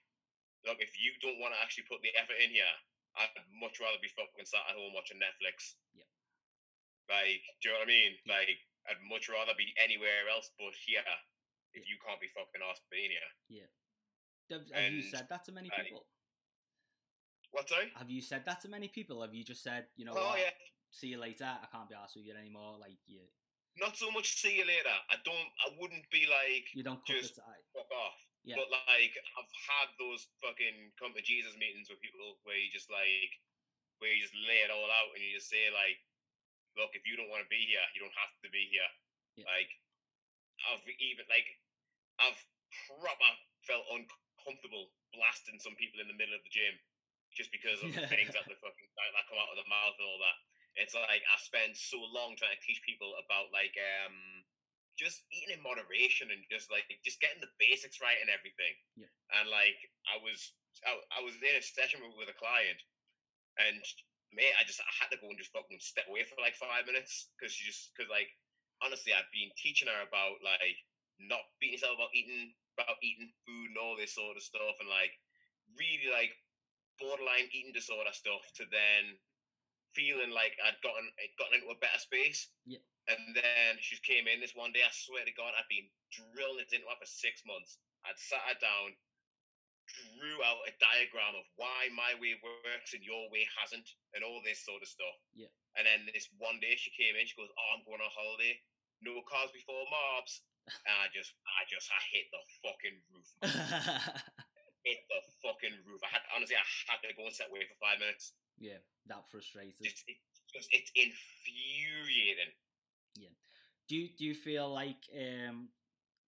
[0.67, 2.67] look, if you don't want to actually put the effort in here,
[3.15, 5.79] I'd much rather be fucking sat at home watching Netflix.
[5.95, 6.09] Yep.
[7.07, 8.11] Like, do you know what I mean?
[8.27, 8.35] Yeah.
[8.35, 11.05] Like, I'd much rather be anywhere else but here.
[11.73, 13.31] If you can't be fucking asked being here.
[14.51, 16.03] Have, have you said that to many people?
[17.51, 17.91] What sorry?
[17.95, 19.23] Have you said that to many people?
[19.23, 20.55] Have you just said, you know oh what, yeah.
[20.91, 23.23] see you later, I can't be asked with you anymore, like you
[23.79, 24.91] Not so much see you later.
[25.11, 25.49] I don't.
[25.63, 28.19] I wouldn't be like you don't Just- fuck off.
[28.43, 28.57] Yeah.
[28.57, 32.89] But like I've had those fucking come to Jesus meetings with people where you just
[32.89, 33.37] like
[34.01, 36.01] where you just lay it all out and you just say like,
[36.79, 38.87] look, if you don't want to be here, you don't have to be here.
[39.39, 39.47] Yeah.
[39.47, 39.71] Like
[40.69, 41.47] I've even like
[42.19, 42.39] I've
[42.87, 43.31] proper
[43.65, 46.75] felt uncomfortable blasting some people in the middle of the gym
[47.35, 48.11] just because of the Yeah.
[48.11, 50.37] things that the fucking that come out of the mouth and all that.
[50.79, 54.43] It's like I spend so long trying to teach people about like um
[54.99, 58.75] just eating in moderation and just like just getting the basics right and everything.
[58.95, 59.11] Yeah.
[59.39, 60.55] And like I was
[60.87, 62.79] I, I was in a session with, with a client
[63.59, 63.83] and
[64.31, 66.87] mate, I just I had to go and just fucking step away for like five
[66.87, 68.31] minutes because she just because like
[68.81, 70.79] honestly I've been teaching her about like
[71.21, 74.89] not beating yourself about eating about eating food and all this sort of stuff and
[74.89, 75.13] like
[75.77, 76.33] really like
[76.97, 79.17] borderline eating disorder stuff to then
[79.91, 82.51] feeling like I'd gotten I'd gotten into a better space.
[82.63, 82.81] Yeah.
[83.09, 84.85] And then she came in this one day.
[84.85, 87.81] I swear to God, I'd been drilling it into her for six months.
[88.05, 88.93] I'd sat her down,
[90.15, 94.39] drew out a diagram of why my way works and your way hasn't, and all
[94.43, 95.17] this sort of stuff.
[95.33, 95.51] Yeah.
[95.77, 97.27] And then this one day she came in.
[97.27, 98.59] She goes, "Oh, I'm going on holiday.
[99.01, 100.43] No carbs before Marbs."
[100.85, 103.29] And I just, I just, I hit the fucking roof.
[104.85, 106.01] hit the fucking roof.
[106.05, 108.37] I had honestly, I had to go and set away for five minutes.
[108.61, 108.77] yeah,
[109.09, 109.81] that frustrated.
[109.81, 110.17] Just, it,
[110.53, 112.53] just it's infuriating.
[113.17, 113.33] Yeah.
[113.89, 115.69] Do you do you feel like um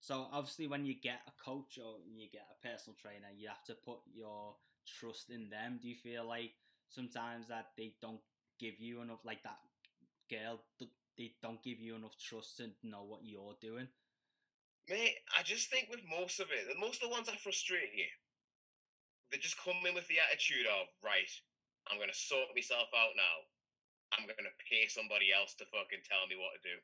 [0.04, 3.64] so obviously when you get a coach or you get a personal trainer you have
[3.64, 6.52] to put your trust in them do you feel like
[6.90, 8.20] sometimes that they don't
[8.60, 9.58] give you enough like that
[10.30, 10.60] girl
[11.18, 13.88] they don't give you enough trust to know what you're doing
[14.90, 18.06] Mate, I just think with most of it, most of the ones that frustrate you,
[19.32, 21.28] they just come in with the attitude of, right,
[21.90, 23.36] I'm gonna sort myself out now.
[24.14, 26.78] I'm gonna pay somebody else to fucking tell me what to do.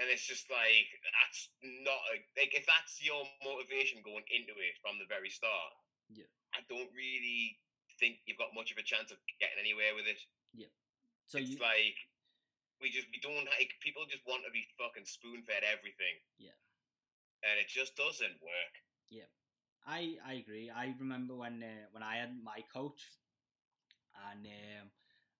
[0.00, 4.80] And it's just like that's not a, like if that's your motivation going into it
[4.80, 5.72] from the very start.
[6.08, 6.28] Yeah.
[6.56, 7.60] I don't really
[8.00, 10.20] think you've got much of a chance of getting anywhere with it.
[10.56, 10.72] Yeah.
[11.28, 11.98] So it's you like
[12.80, 16.16] we just we don't like people just want to be fucking spoon fed everything.
[16.40, 16.56] Yeah.
[17.44, 18.74] And it just doesn't work.
[19.12, 19.28] Yeah.
[19.86, 20.70] I I agree.
[20.70, 23.02] I remember when uh, when I had my coach,
[24.30, 24.90] and um,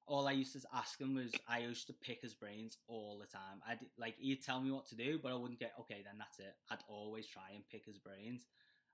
[0.06, 3.26] all I used to ask him was I used to pick his brains all the
[3.26, 3.62] time.
[3.66, 6.02] I like he'd tell me what to do, but I wouldn't get okay.
[6.04, 6.54] Then that's it.
[6.70, 8.46] I'd always try and pick his brains,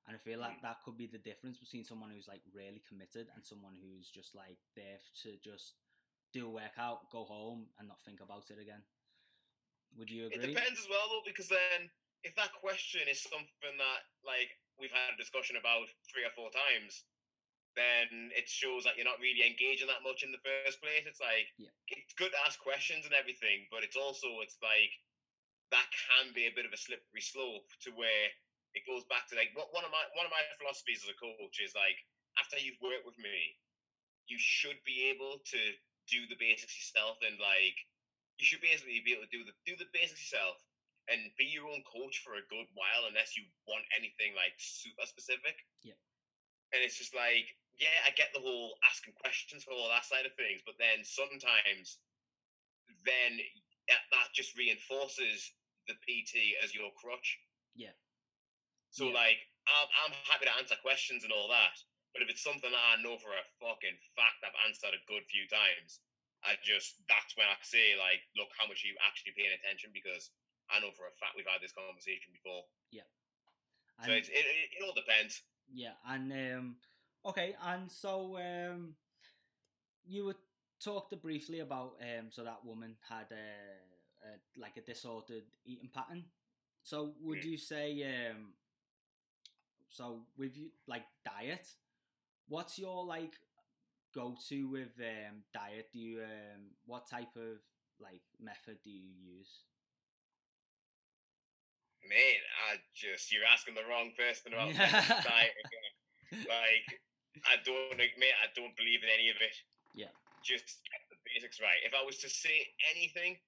[0.06, 0.62] and I feel like mm.
[0.62, 4.34] that could be the difference between someone who's like really committed and someone who's just
[4.34, 5.74] like there to just
[6.32, 8.84] do a workout, go home, and not think about it again.
[9.96, 10.44] Would you agree?
[10.44, 11.88] It depends as well, though, because then
[12.24, 16.52] if that question is something that like we've had a discussion about three or four
[16.52, 17.08] times,
[17.78, 21.06] then it shows that you're not really engaging that much in the first place.
[21.06, 21.70] It's like yeah.
[21.94, 24.90] it's good to ask questions and everything, but it's also it's like
[25.70, 28.26] that can be a bit of a slippery slope to where
[28.76, 31.16] it goes back to like what one of my one of my philosophies as a
[31.16, 31.96] coach is like
[32.36, 33.56] after you've worked with me,
[34.26, 35.60] you should be able to
[36.08, 37.76] do the basics yourself and like
[38.40, 40.58] you should basically be able to do the do the basics yourself
[41.08, 45.08] and be your own coach for a good while unless you want anything like super
[45.08, 45.56] specific.
[45.80, 45.96] Yeah.
[46.76, 50.26] And it's just like yeah, I get the whole asking questions for all that side
[50.26, 51.98] of things, but then sometimes,
[53.06, 53.38] then
[53.88, 55.52] that just reinforces
[55.86, 57.38] the PT as your crutch.
[57.78, 57.94] Yeah.
[58.90, 59.14] So Yeah.
[59.16, 61.76] like, I'm, I'm happy to answer questions and all that,
[62.12, 65.24] but if it's something that I know for a fucking fact I've answered a good
[65.30, 66.00] few times,
[66.42, 69.90] I just that's when I say like, look, how much are you actually paying attention?
[69.90, 70.30] Because
[70.70, 72.62] I know for a fact we've had this conversation before.
[72.94, 73.06] Yeah.
[74.06, 75.42] So And- it's, it, it, it all depends.
[75.68, 76.66] Yeah, and um,
[77.24, 78.94] okay, and so um,
[80.06, 80.36] you were
[80.82, 86.24] talked briefly about um, so that woman had a, a like a disordered eating pattern.
[86.82, 87.44] So would Mm.
[87.44, 88.54] you say um,
[89.88, 91.66] so with you like diet?
[92.48, 93.34] What's your like
[94.14, 95.88] go to with um, diet?
[95.92, 97.58] Do you um, what type of
[98.00, 99.62] like method do you use?
[102.08, 104.74] Man, I just you're asking the wrong person about
[105.24, 105.92] diet again.
[106.48, 106.88] Like
[107.46, 109.56] I don't mate, I don't believe in any of it.
[109.94, 110.12] Yeah.
[110.42, 111.82] Just get the basics right.
[111.84, 113.38] If I was to say anything,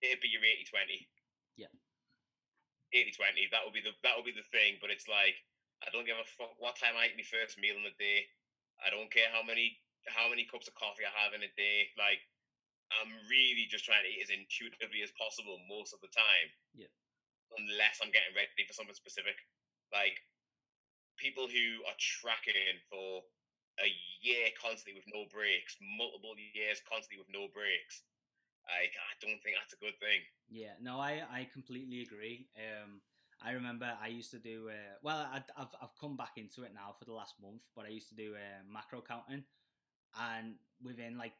[0.00, 1.08] it'd be your 80 20.
[1.58, 1.72] Yeah.
[2.92, 3.50] 80 20.
[3.50, 4.78] That would be the that would be the thing.
[4.78, 5.36] But it's like
[5.82, 8.28] I don't give a fuck what time I eat my first meal in the day.
[8.80, 11.90] I don't care how many how many cups of coffee I have in a day.
[11.96, 12.20] Like
[12.92, 16.48] I'm really just trying to eat as intuitively as possible most of the time.
[16.76, 16.92] Yeah.
[17.56, 19.36] Unless I'm getting ready for something specific.
[19.92, 20.20] Like
[21.16, 23.22] people who are tracking for
[23.82, 23.90] a
[24.22, 28.02] year constantly with no breaks, multiple years constantly with no breaks.
[28.64, 30.22] Like I don't think that's a good thing.
[30.48, 32.48] Yeah, no, I, I completely agree.
[32.56, 33.00] Um,
[33.42, 35.18] I remember I used to do uh, well.
[35.28, 38.08] I, I've I've come back into it now for the last month, but I used
[38.08, 39.44] to do uh, macro counting,
[40.18, 41.34] and within like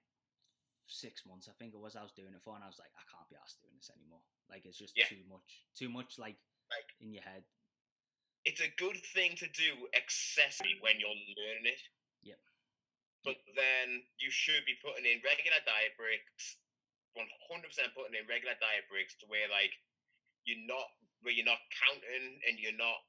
[0.86, 2.92] six months, I think it was, I was doing it for, and I was like,
[2.96, 4.20] I can't be asked doing this anymore.
[4.50, 5.08] Like it's just Yeah.
[5.08, 6.36] too much, too much like
[6.70, 7.44] Like in your head.
[8.44, 11.82] It's a good thing to do excessively when you're learning it.
[12.22, 12.40] Yep.
[13.24, 16.60] But then you should be putting in regular diet breaks,
[17.16, 19.72] one hundred percent putting in regular diet breaks to where like
[20.44, 20.84] you're not
[21.24, 23.00] where you're not counting and you're not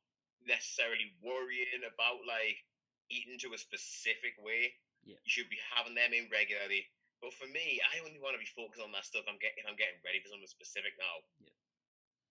[0.47, 2.63] necessarily worrying about like
[3.11, 4.71] eating to a specific way.
[5.03, 5.19] Yeah.
[5.21, 6.87] You should be having them in regularly.
[7.19, 9.27] But for me, I only want to be focused on that stuff.
[9.27, 11.15] I'm getting I'm getting ready for something specific now.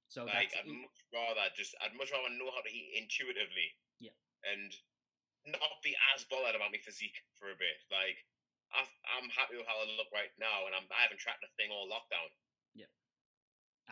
[0.09, 3.75] So Like I'd much rather just I'd much rather know how to eat intuitively.
[3.99, 4.15] Yeah.
[4.47, 4.71] And
[5.45, 7.81] not be as bothered about my physique for a bit.
[7.93, 8.23] Like
[8.75, 11.51] I've, I'm happy with how I look right now, and I'm I haven't tracked a
[11.55, 12.31] thing all lockdown.
[12.75, 12.91] Yeah.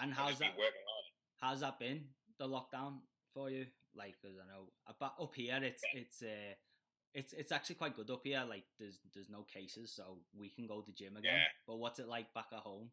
[0.00, 0.58] And how's that?
[0.58, 1.06] working hard.
[1.38, 3.66] How's that been the lockdown for you?
[3.94, 6.56] Like, because I know about up here, it's it's uh,
[7.14, 8.42] it's it's actually quite good up here.
[8.48, 11.34] Like, there's there's no cases, so we can go to the gym again.
[11.34, 11.52] Yeah.
[11.66, 12.90] But what's it like back at home?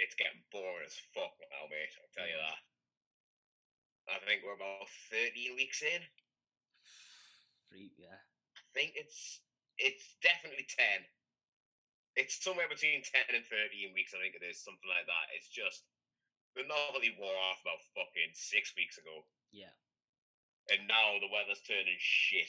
[0.00, 1.92] It's getting boring as fuck now, mate.
[2.00, 2.60] I'll tell you that.
[4.10, 6.02] I think we're about 13 weeks in.
[7.70, 8.18] Free, yeah,
[8.56, 9.40] I think it's
[9.78, 11.06] it's definitely 10.
[12.16, 15.32] It's somewhere between 10 and 13 weeks, I think it is, something like that.
[15.32, 15.88] It's just
[16.52, 19.24] the novelty wore off about fucking six weeks ago.
[19.52, 19.72] yeah.
[20.70, 22.46] And now the weather's turning shit.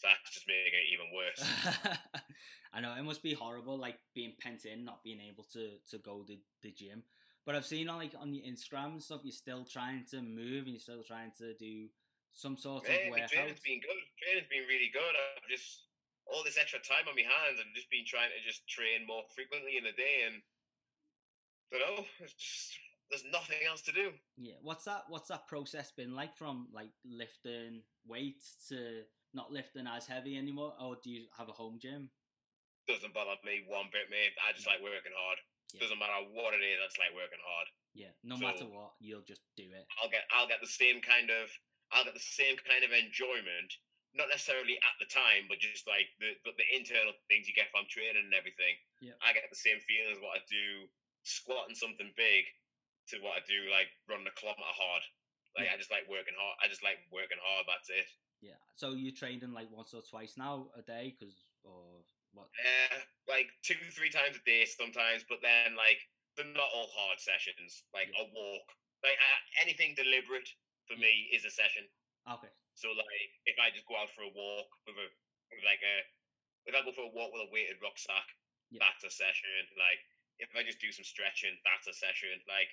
[0.00, 1.38] So that's just making it even worse.
[2.74, 5.98] I know it must be horrible, like being pent in, not being able to to
[5.98, 7.04] go to the gym.
[7.46, 10.64] But I've seen on like on your Instagram and stuff, you're still trying to move
[10.64, 11.86] and you're still trying to do
[12.32, 13.30] some sort of workout.
[13.30, 14.02] training's been good.
[14.18, 15.14] Training's been really good.
[15.14, 15.86] I've just
[16.26, 17.60] all this extra time on my hands.
[17.60, 20.42] I've just been trying to just train more frequently in the day, and
[21.70, 22.04] I don't know.
[22.20, 22.74] It's just
[23.10, 24.10] there's nothing else to do.
[24.36, 25.04] Yeah, what's that?
[25.08, 30.74] What's that process been like from like lifting weights to not lifting as heavy anymore,
[30.80, 32.10] or do you have a home gym?
[32.86, 34.36] Doesn't bother me one bit, mate.
[34.44, 35.38] I just like working hard.
[35.72, 35.80] Yeah.
[35.88, 36.76] Doesn't matter what it is.
[36.78, 37.66] I just like working hard.
[37.96, 39.86] Yeah, no So- matter what, you'll just do it.
[40.02, 41.48] I'll get I'll get the same kind of
[41.90, 43.72] I'll get the same kind of enjoyment
[44.14, 47.70] not necessarily at the time, but just like the but the internal things you get
[47.74, 48.76] from training and everything.
[49.00, 49.14] Yeah.
[49.22, 50.88] I get the same feeling as what I do
[51.24, 52.44] squatting something big
[53.08, 55.02] to what I do like running a kilometer hard.
[55.56, 55.74] Like Yeah.
[55.74, 56.56] I just like working hard.
[56.62, 57.66] I just like working hard.
[57.66, 58.06] That's it.
[58.42, 58.58] Yeah.
[58.76, 61.34] So you're training like once or twice now a day, because
[62.34, 62.50] what?
[62.58, 62.98] Uh,
[63.30, 65.98] like two, three times a day sometimes, but then like
[66.36, 67.86] they're not all hard sessions.
[67.94, 68.22] Like Yeah.
[68.22, 68.66] a walk,
[69.02, 70.48] like uh, anything deliberate
[70.86, 71.86] for me is a session.
[72.28, 72.50] Okay.
[72.74, 75.08] So like if I just go out for a walk with a
[75.54, 75.96] with like a
[76.66, 78.26] if I go for a walk with a weighted rucksack,
[78.70, 78.82] Yeah.
[78.82, 79.70] that's a session.
[79.78, 80.00] Like
[80.42, 82.34] if I just do some stretching, that's a session.
[82.50, 82.70] Like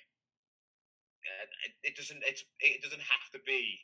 [1.22, 3.78] uh, it, it doesn't it's it doesn't have to be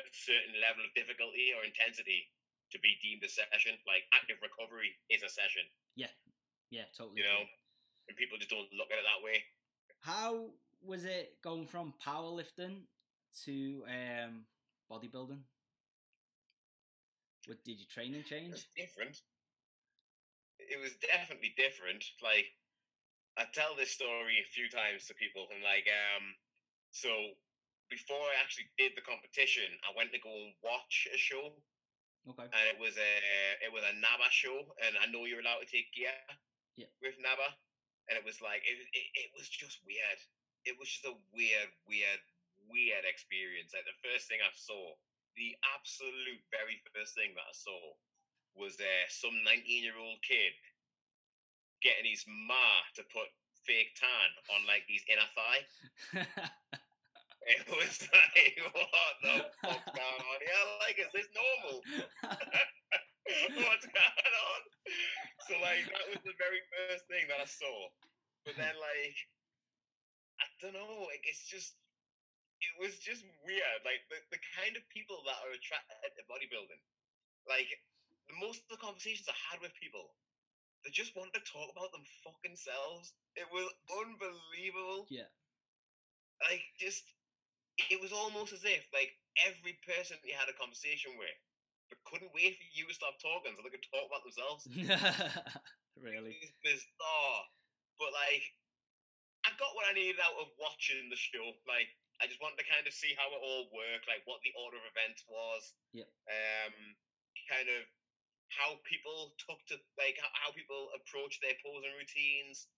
[0.00, 2.30] a certain level of difficulty or intensity
[2.72, 3.74] to be deemed a session.
[3.86, 5.62] Like active recovery is a session,
[5.96, 6.12] Yeah,
[6.70, 7.20] yeah, totally.
[7.20, 7.42] you know,
[8.08, 9.42] and people just don't look at it that way.
[10.00, 10.50] How
[10.82, 12.86] was it going from powerlifting
[13.44, 14.44] to um
[14.90, 15.42] bodybuilding?
[17.46, 18.52] What did your training It change?
[18.52, 19.16] was different.
[20.58, 22.04] It was definitely different.
[22.22, 22.46] Like
[23.38, 26.34] I tell this story a few times to people, and like um,
[26.90, 27.08] so
[27.88, 31.56] before I actually did the competition, I went to go and watch a show,
[32.28, 32.44] Okay.
[32.44, 33.12] and it was a
[33.64, 36.12] it was a NABBA show, and I know you're allowed to take gear
[36.76, 36.92] Yeah.
[37.00, 37.48] with NABBA,
[38.12, 40.20] and it was like it, it it was just weird.
[40.68, 42.20] It was just a weird, weird,
[42.68, 43.72] weird experience.
[43.72, 44.92] Like the first thing I saw,
[45.40, 47.96] the absolute very first thing that I saw
[48.52, 50.52] was uh, some 19 year old kid
[51.80, 53.30] getting his ma to put
[53.64, 55.62] fake tan on like his inner thigh.
[57.46, 60.64] It was like, what the fuck's going on here?
[60.82, 61.76] Like, is this normal?
[63.68, 64.60] What's going on?
[65.44, 67.92] So like that was the very first thing that I saw.
[68.44, 69.18] But then like
[70.40, 71.76] I don't know, like it's just
[72.64, 73.80] it was just weird.
[73.84, 76.80] Like the, the kind of people that are attracted to bodybuilding.
[77.44, 77.68] Like
[78.40, 80.12] most of the conversations I had with people,
[80.84, 83.12] they just wanted to talk about them fucking selves.
[83.36, 85.04] It was unbelievable.
[85.12, 85.28] yeah.
[86.48, 87.04] Like just
[87.86, 89.14] it was almost as if like
[89.46, 91.38] every person you had a conversation with
[91.88, 94.68] they couldn't wait for you to stop talking so they could talk about themselves.
[95.96, 96.36] really?
[96.36, 97.42] It was bizarre.
[97.96, 98.44] But like
[99.48, 101.56] I got what I needed out of watching the show.
[101.64, 101.88] Like
[102.20, 104.76] I just wanted to kind of see how it all worked, like what the order
[104.76, 105.72] of events was.
[105.96, 106.10] Yeah.
[106.28, 106.98] Um
[107.48, 107.88] kind of
[108.52, 112.68] how people took to like how, people approach their posing routines.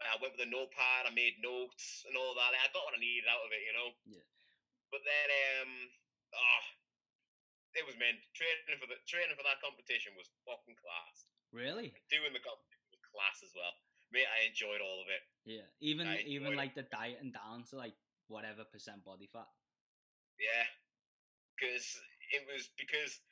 [0.00, 2.56] I went with a notepad, I made notes and all that.
[2.56, 3.90] I got what I needed out of it, you know?
[4.06, 4.24] Yeah.
[4.90, 5.28] But then
[5.62, 5.72] um
[6.34, 6.64] oh
[7.74, 11.26] it was meant training for the training for that competition was fucking class.
[11.54, 11.94] Really?
[12.10, 13.74] Doing the competition was class as well.
[14.10, 15.22] Mate, I enjoyed all of it.
[15.46, 15.66] Yeah.
[15.78, 16.62] Even even enjoyed it.
[16.62, 17.94] like the diet and down to like
[18.26, 19.46] whatever percent body fat.
[20.38, 20.66] Yeah,
[21.54, 21.86] because
[22.34, 23.22] it was because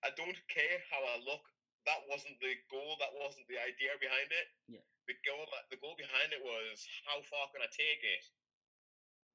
[0.00, 1.44] I don't care how I look.
[1.84, 2.96] That wasn't the goal.
[3.02, 4.46] That wasn't the idea behind it.
[4.70, 4.86] Yeah.
[5.04, 5.44] The goal.
[5.68, 8.24] The goal behind it was how far can I take it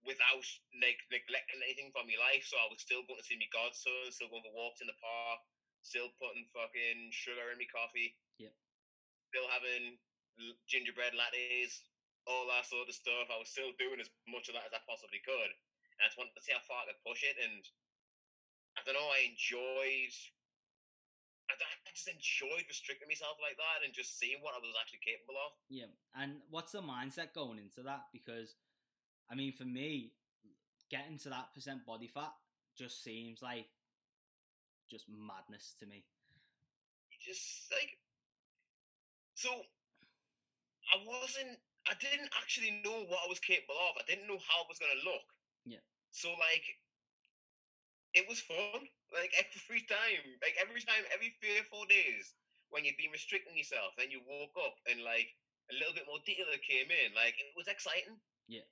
[0.05, 0.45] without
[0.77, 2.45] like neglecting anything from my life.
[2.45, 4.97] So I was still going to see my godson, still going for walks in the
[4.99, 5.39] park,
[5.81, 8.15] still putting fucking sugar in my coffee.
[8.37, 8.53] Yep.
[9.33, 9.97] Still having
[10.69, 11.83] gingerbread lattes,
[12.29, 13.31] all that sort of stuff.
[13.31, 15.51] I was still doing as much of that as I possibly could.
[15.97, 17.35] And I just wanted to see how far I could push it.
[17.41, 17.63] And
[18.77, 20.15] I don't know, I enjoyed.
[21.47, 21.55] I
[21.95, 25.55] just enjoyed restricting myself like that and just seeing what I was actually capable of.
[25.71, 25.87] Yeah.
[26.11, 28.11] And what's the mindset going into that?
[28.11, 28.59] Because
[29.29, 30.13] I mean, for me,
[30.89, 32.31] getting to that percent body fat
[32.77, 33.67] just seems like
[34.89, 36.05] just madness to me.
[37.19, 37.99] Just like.
[39.35, 41.59] So, I wasn't.
[41.87, 43.99] I didn't actually know what I was capable of.
[43.99, 45.27] I didn't know how I was going to look.
[45.63, 45.83] Yeah.
[46.11, 46.67] So, like,
[48.11, 48.87] it was fun.
[49.11, 50.23] Like, every time.
[50.43, 52.35] Like, every time, every three or four days,
[52.71, 55.31] when you've been restricting yourself, then you woke up and, like,
[55.71, 57.15] a little bit more detail came in.
[57.15, 58.19] Like, it was exciting.
[58.51, 58.67] Yeah.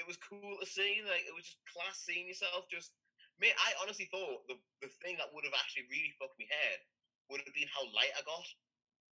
[0.00, 1.04] It was cool to see.
[1.04, 2.96] Like, it was just class seeing yourself just.
[3.36, 6.80] Mate, I honestly thought the, the thing that would have actually really fucked me head
[7.32, 8.44] would have been how light I got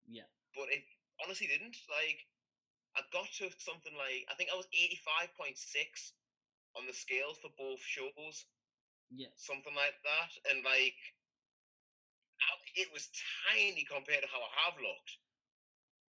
[0.04, 0.28] Yeah.
[0.52, 0.84] but it
[1.24, 1.80] honestly didn't.
[1.88, 2.28] Like,
[2.96, 6.12] I got to something like I think I was eighty five point six
[6.76, 8.48] on the scale for both shows,
[9.08, 9.32] Yeah.
[9.36, 10.98] something like that, and like
[12.78, 13.10] it was
[13.48, 15.12] tiny compared to how I have looked.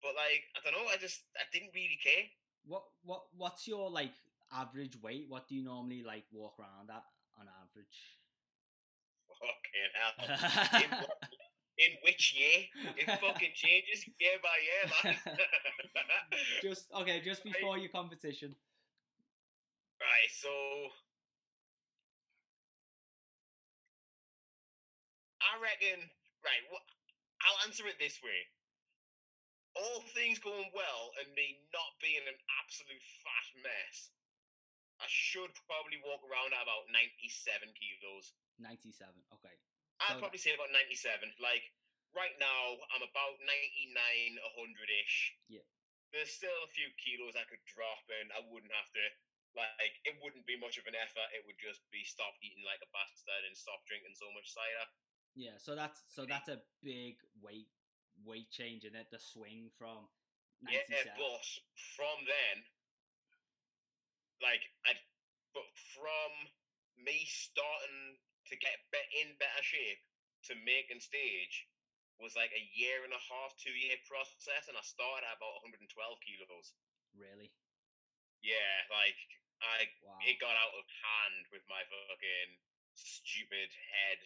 [0.00, 2.28] But like I don't know, I just I didn't really care.
[2.64, 4.12] What what what's your like
[4.54, 5.26] average weight?
[5.28, 7.04] What do you normally like walk around at
[7.38, 7.98] on average?
[9.40, 10.80] Fucking hell!
[10.82, 11.18] in, what,
[11.78, 12.70] in which year?
[12.96, 15.16] It fucking changes year by year, man.
[16.62, 18.54] just okay, just before your competition.
[20.00, 20.50] Right, so
[25.42, 26.10] I reckon.
[26.44, 26.62] Right.
[27.44, 28.48] I'll answer it this way.
[29.74, 34.14] All things going well, and me not being an absolute fat mess,
[35.00, 38.32] I should probably walk around at about ninety-seven kilos.
[38.58, 39.24] Ninety-seven.
[39.40, 39.56] Okay.
[40.00, 41.34] I'd So- probably say about ninety-seven.
[41.42, 41.62] Like
[42.14, 45.34] right now, I'm about 99, 100 ish.
[45.50, 45.66] Yeah.
[46.14, 49.04] There's still a few kilos I could drop, and I wouldn't have to.
[49.58, 51.30] Like, it wouldn't be much of an effort.
[51.34, 54.86] It would just be stop eating like a bastard and stop drinking so much cider.
[55.34, 55.58] Yeah.
[55.58, 57.70] So that's so that's a big weight
[58.22, 59.10] weight change in it.
[59.10, 60.06] The swing from
[60.70, 61.18] Yeah, ninety-seven.
[61.18, 61.42] but
[61.98, 62.62] from then,
[64.44, 64.92] like, I,
[65.56, 65.64] but
[65.96, 66.32] from
[67.00, 68.20] me starting
[68.52, 68.76] to get
[69.24, 70.04] in better shape
[70.50, 71.64] to making stage
[72.20, 75.64] was like a year and a half, two year process, and I started at about
[75.64, 75.88] 112
[76.22, 76.76] kilos.
[77.16, 77.50] Really.
[78.44, 79.18] Yeah, like
[79.64, 80.20] I, Wow.
[80.22, 82.60] it got out of hand with my fucking
[82.94, 84.20] stupid head.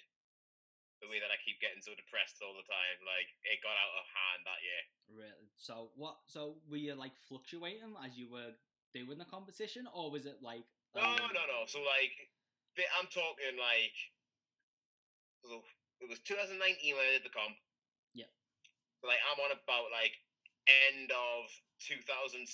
[0.98, 3.94] The way that I keep getting so depressed all the time, like it got out
[4.02, 4.82] of hand that year.
[5.14, 5.46] Really.
[5.54, 6.18] So what?
[6.26, 8.58] So were you like fluctuating as you were
[8.94, 10.64] doing the competition, or was it like?
[10.96, 11.68] No, um, no, no.
[11.68, 12.14] So like,
[12.98, 13.96] I'm talking like,
[15.44, 15.62] so
[16.00, 16.56] it was 2019
[16.94, 17.56] when I did the comp.
[18.14, 18.30] Yeah.
[19.00, 20.14] So like, I'm on about like
[20.90, 21.50] end of
[21.84, 22.44] 2017.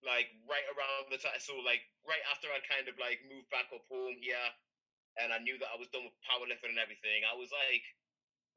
[0.00, 3.68] Like right around the time, so like right after I kind of like moved back
[3.68, 4.48] up home here,
[5.20, 7.20] and I knew that I was done with powerlifting and everything.
[7.28, 7.84] I was like,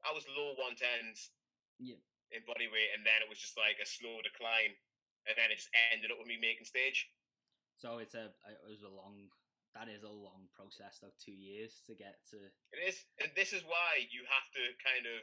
[0.08, 1.36] I was low 110s.
[1.76, 2.00] Yeah.
[2.32, 4.72] In body weight, and then it was just like a slow decline,
[5.26, 7.08] and then it just ended up with me making stage.
[7.80, 9.30] So it's a it was a long.
[9.74, 11.10] That is a long process, though.
[11.18, 12.38] Two years to get to.
[12.70, 15.18] It is, and this is why you have to kind of.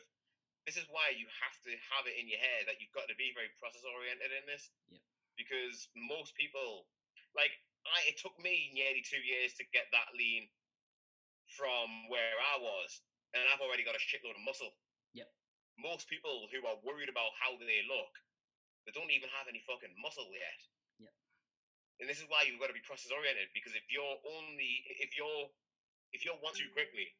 [0.67, 3.17] This is why you have to have it in your head that you've got to
[3.17, 4.69] be very process oriented in this.
[4.93, 5.01] Yep.
[5.33, 6.85] Because most people,
[7.33, 7.49] like
[7.87, 10.45] I, it took me nearly two years to get that lean
[11.57, 13.01] from where I was,
[13.33, 14.75] and I've already got a shitload of muscle.
[15.17, 15.31] Yep.
[15.81, 18.13] Most people who are worried about how they look,
[18.85, 20.59] they don't even have any fucking muscle yet.
[21.01, 21.13] Yep.
[22.01, 25.13] And this is why you've got to be process oriented because if you're only if
[25.13, 25.49] you're
[26.11, 27.13] if you're one too quickly,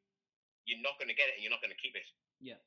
[0.65, 2.07] you're not going to get it and you're not going to keep it.
[2.41, 2.59] Yeah.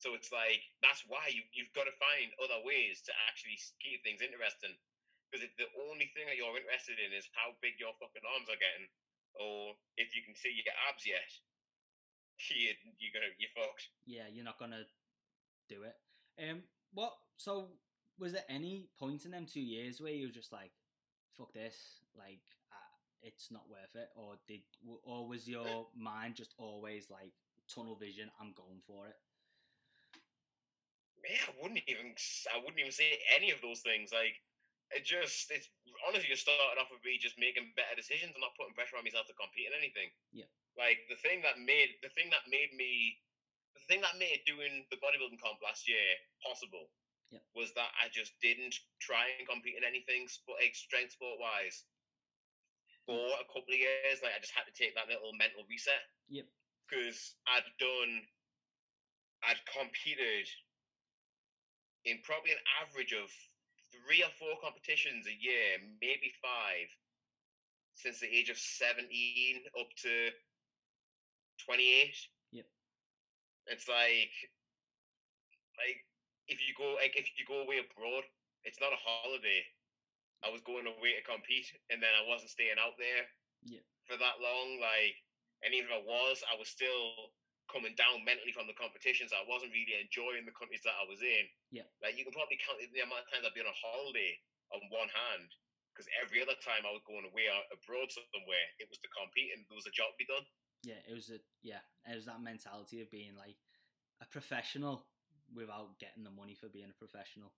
[0.00, 4.04] So it's like that's why you you've got to find other ways to actually keep
[4.04, 4.76] things interesting.
[5.28, 8.46] Because if the only thing that you're interested in is how big your fucking arms
[8.46, 8.86] are getting,
[9.34, 11.26] or if you can see your abs yet,
[12.52, 13.88] you you're gonna you're fucked.
[14.04, 14.84] Yeah, you're not gonna
[15.68, 15.96] do it.
[16.36, 16.62] Um,
[16.92, 17.12] what?
[17.36, 17.68] So
[18.18, 20.72] was there any point in them two years where you were just like,
[21.36, 24.60] "Fuck this," like uh, it's not worth it, or did,
[25.04, 27.32] or was your mind just always like
[27.72, 28.30] tunnel vision?
[28.40, 29.16] I'm going for it.
[31.26, 32.14] Yeah, I wouldn't even
[32.54, 34.14] I wouldn't even say any of those things.
[34.14, 34.38] Like
[34.94, 35.66] it just it's
[36.06, 39.02] honestly just started off with me just making better decisions and not putting pressure on
[39.02, 40.14] myself to compete in anything.
[40.30, 40.46] Yeah.
[40.78, 43.18] Like the thing that made the thing that made me
[43.76, 46.88] the thing that made doing the bodybuilding comp last year possible
[47.30, 47.44] Yeah.
[47.54, 51.84] was that I just didn't try and compete in anything sport, like strength sport wise
[53.04, 53.40] for mm.
[53.40, 54.22] a couple of years.
[54.22, 56.46] Like I just had to take that little mental reset Yep.
[56.88, 58.24] because I'd done,
[59.44, 60.48] I'd competed
[62.06, 63.28] in probably an average of
[63.90, 66.88] three or four competitions a year, maybe five,
[67.94, 69.10] since the age of 17
[69.78, 70.30] up to
[71.64, 72.14] 28.
[73.66, 74.34] It's like,
[75.78, 75.98] like
[76.46, 78.24] if you go, like if you go away abroad,
[78.64, 79.62] it's not a holiday.
[80.44, 83.24] I was going away to compete, and then I wasn't staying out there
[83.64, 83.82] Yeah.
[84.04, 84.78] for that long.
[84.78, 85.16] Like,
[85.64, 87.32] and even if I was, I was still
[87.72, 89.32] coming down mentally from the competitions.
[89.34, 91.48] I wasn't really enjoying the countries that I was in.
[91.72, 91.88] Yeah.
[92.04, 94.38] Like, you can probably count the amount of times I've been on a holiday
[94.70, 95.50] on one hand.
[95.90, 99.64] Because every other time I was going away abroad somewhere, it was to compete and
[99.66, 100.44] there was a job to be done.
[100.86, 103.56] Yeah, it was a yeah, it was that mentality of being like
[104.22, 105.06] a professional
[105.54, 107.52] without getting the money for being a professional.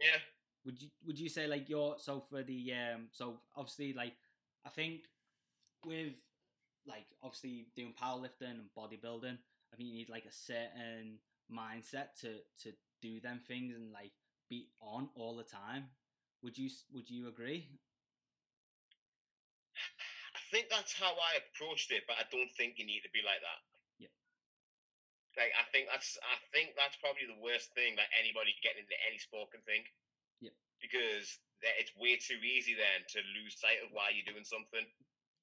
[0.00, 0.18] Yeah.
[0.64, 4.14] Would you would you say like your so for the um so obviously like
[4.66, 5.02] I think
[5.86, 6.14] with
[6.86, 9.38] like obviously doing powerlifting and bodybuilding,
[9.72, 11.18] I think you need like a certain
[11.52, 12.72] mindset to to
[13.02, 14.12] do them things and like
[14.50, 15.86] be on all the time.
[16.42, 17.68] Would you would you agree?
[20.52, 23.24] I think that's how I approached it, but I don't think you need to be
[23.24, 23.60] like that.
[23.96, 24.12] Yeah.
[25.32, 28.92] Like I think that's I think that's probably the worst thing that anybody getting into
[29.08, 29.88] any sport can think.
[30.44, 30.52] Yeah.
[30.76, 34.84] Because it's way too easy then to lose sight of why you're doing something,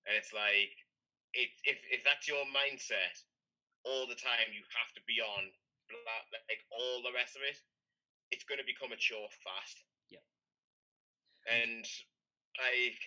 [0.05, 0.77] and it's like
[1.33, 3.17] it if if that's your mindset
[3.81, 5.49] all the time, you have to be on
[5.89, 7.57] like all the rest of it.
[8.29, 9.81] It's going to become a chore fast.
[10.13, 10.21] Yeah.
[11.49, 11.81] And
[12.61, 13.01] like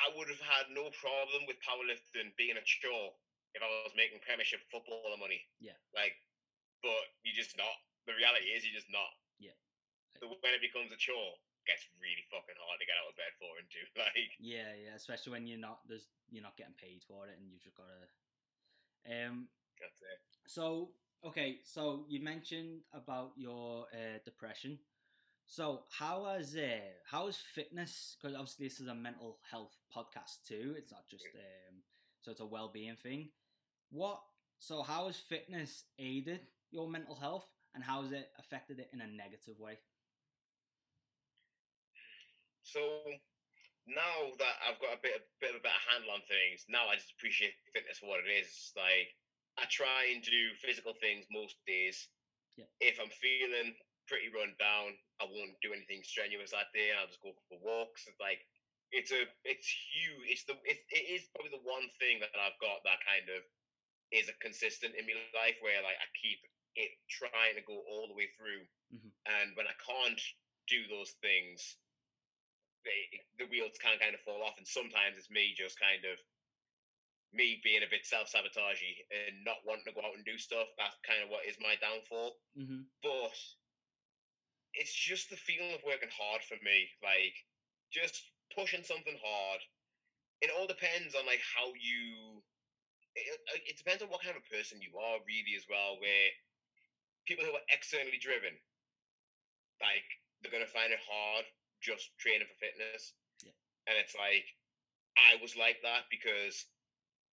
[0.00, 3.14] I would have had no problem with powerlifting being a chore
[3.54, 5.38] if I was making Premiership footballer money.
[5.62, 5.78] Yeah.
[5.94, 6.18] Like,
[6.82, 7.70] but you're just not.
[8.10, 9.08] The reality is, you're just not.
[9.38, 9.54] Yeah.
[10.18, 13.16] So when it becomes a chore, it gets really fucking hard to get out of
[13.16, 13.82] bed for and do.
[13.94, 17.46] Like, Yeah, yeah, especially when you're not there's you're not getting paid for it and
[17.48, 18.04] you've just gotta
[19.06, 19.48] um
[19.80, 20.18] that's it.
[20.50, 20.90] so
[21.24, 24.78] okay, so you mentioned about your uh, depression.
[25.46, 26.80] So how has uh,
[27.10, 28.16] how has fitness?
[28.16, 30.74] Because obviously this is a mental health podcast too.
[30.76, 31.82] It's not just um,
[32.22, 33.28] so it's a well being thing.
[33.90, 34.20] What?
[34.58, 36.40] So how has fitness aided
[36.70, 39.78] your mental health, and how has it affected it in a negative way?
[42.62, 42.80] So
[43.86, 46.88] now that I've got a bit, a bit of a better handle on things, now
[46.88, 48.72] I just appreciate fitness for what it is.
[48.72, 49.12] Like
[49.60, 52.08] I try and do physical things most days.
[52.56, 52.70] Yeah.
[52.80, 53.76] If I'm feeling
[54.06, 56.92] pretty run down, I won't do anything strenuous that day.
[56.92, 58.04] I'll just go for walks.
[58.08, 58.44] It's like
[58.94, 60.24] it's a, it's huge.
[60.30, 63.42] It's the, it, it is probably the one thing that I've got that kind of
[64.14, 66.38] is a consistent in my life where like I keep
[66.78, 68.62] it trying to go all the way through.
[68.94, 69.10] Mhm.
[69.26, 70.20] And when I can't
[70.70, 71.78] do those things,
[72.86, 74.58] they, the wheels can kind of fall off.
[74.58, 76.20] And sometimes it's me just kind of
[77.34, 80.70] me being a bit self sabotagey and not wanting to go out and do stuff.
[80.78, 82.38] That's kind of what is my downfall.
[82.54, 82.86] Mm-hmm.
[83.02, 83.34] But
[84.78, 86.90] it's just the feeling of working hard for me.
[87.02, 87.36] Like
[87.92, 89.60] just pushing something hard.
[90.42, 92.42] It all depends on like how you.
[93.16, 95.98] It, it- depends on what kind of person you are, really, as well.
[96.00, 96.30] Where
[97.26, 98.56] people who are externally driven,
[99.80, 100.06] like
[100.42, 101.44] they're gonna find it hard
[101.82, 103.12] just training for fitness.
[103.44, 103.54] Yeah.
[103.88, 104.46] And it's like
[105.18, 106.66] I was like that because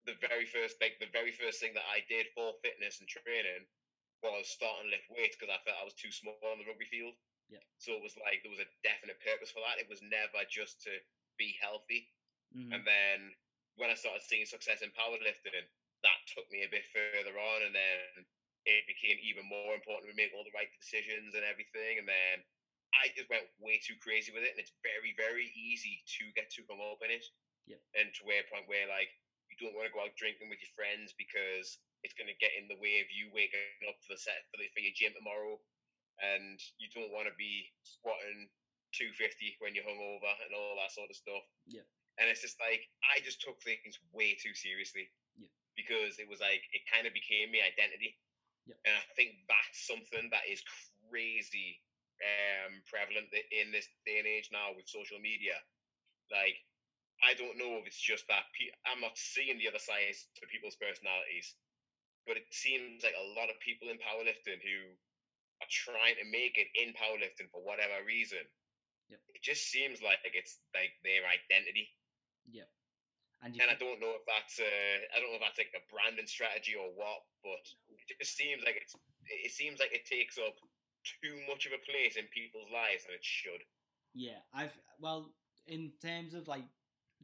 [0.05, 3.67] the very first like the very first thing that I did for fitness and training
[4.23, 6.85] was starting to lift weights because I felt I was too small on the rugby
[6.89, 7.15] field.
[7.51, 7.63] Yeah.
[7.83, 9.77] So it was like there was a definite purpose for that.
[9.77, 10.95] It was never just to
[11.35, 12.07] be healthy.
[12.55, 12.71] Mm-hmm.
[12.71, 13.19] And then
[13.75, 15.67] when I started seeing success in powerlifting,
[16.01, 18.25] that took me a bit further on, and then
[18.65, 22.01] it became even more important to make all the right decisions and everything.
[22.01, 22.41] And then
[22.95, 26.49] I just went way too crazy with it, and it's very, very easy to get
[26.49, 27.25] too hung up in it.
[27.69, 27.81] Yep.
[27.99, 29.11] And to where a point where like
[29.51, 32.57] you don't want to go out drinking with your friends because it's going to get
[32.57, 35.13] in the way of you waking up for the set for, the, for your gym
[35.13, 35.61] tomorrow,
[36.21, 38.49] and you don't want to be squatting
[38.93, 41.43] 250 when you're hungover and all that sort of stuff.
[41.65, 41.85] Yeah.
[42.19, 45.09] And it's just like I just took things way too seriously.
[45.35, 45.49] Yep.
[45.73, 48.19] Because it was like it kind of became my identity.
[48.69, 48.77] Yep.
[48.85, 50.61] And I think that's something that is
[51.09, 51.81] crazy
[52.21, 55.57] um, prevalent in this day and age now with social media.
[56.29, 56.57] Like,
[57.21, 60.49] I don't know if it's just that pe- I'm not seeing the other sides to
[60.49, 61.57] people's personalities,
[62.25, 64.93] but it seems like a lot of people in powerlifting who
[65.61, 68.43] are trying to make it in powerlifting for whatever reason.
[69.13, 69.21] Yep.
[69.37, 71.93] It just seems like it's like their identity,
[72.49, 72.69] Yep.
[73.41, 75.81] And and I don't know if that's uh, I don't know if that's like a
[75.89, 78.93] branding strategy or what, but it just seems like it's
[79.25, 80.53] it seems like it takes up
[81.01, 83.65] too much of a place in people's lives than it should.
[84.13, 85.33] Yeah, I've well
[85.65, 86.69] in terms of like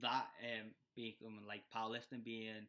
[0.01, 2.65] that um becoming like powerlifting being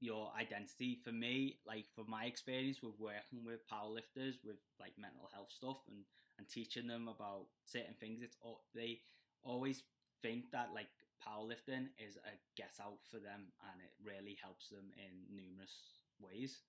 [0.00, 5.28] your identity for me, like for my experience with working with powerlifters with like mental
[5.32, 6.04] health stuff and
[6.38, 9.00] and teaching them about certain things, it's all they
[9.42, 9.82] always
[10.22, 10.88] think that like
[11.22, 16.62] powerlifting is a get out for them and it really helps them in numerous ways.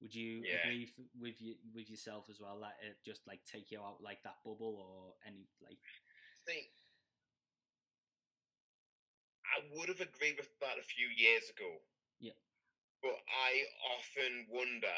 [0.00, 0.58] Would you Yeah.
[0.58, 4.02] agree f- with you with yourself as well that it just like take you out
[4.02, 5.78] like that bubble or any like
[6.46, 6.66] think
[9.46, 11.80] I would have agreed with that a few years ago.
[12.20, 12.32] Yeah.
[13.02, 13.66] But I
[13.98, 14.96] often wonder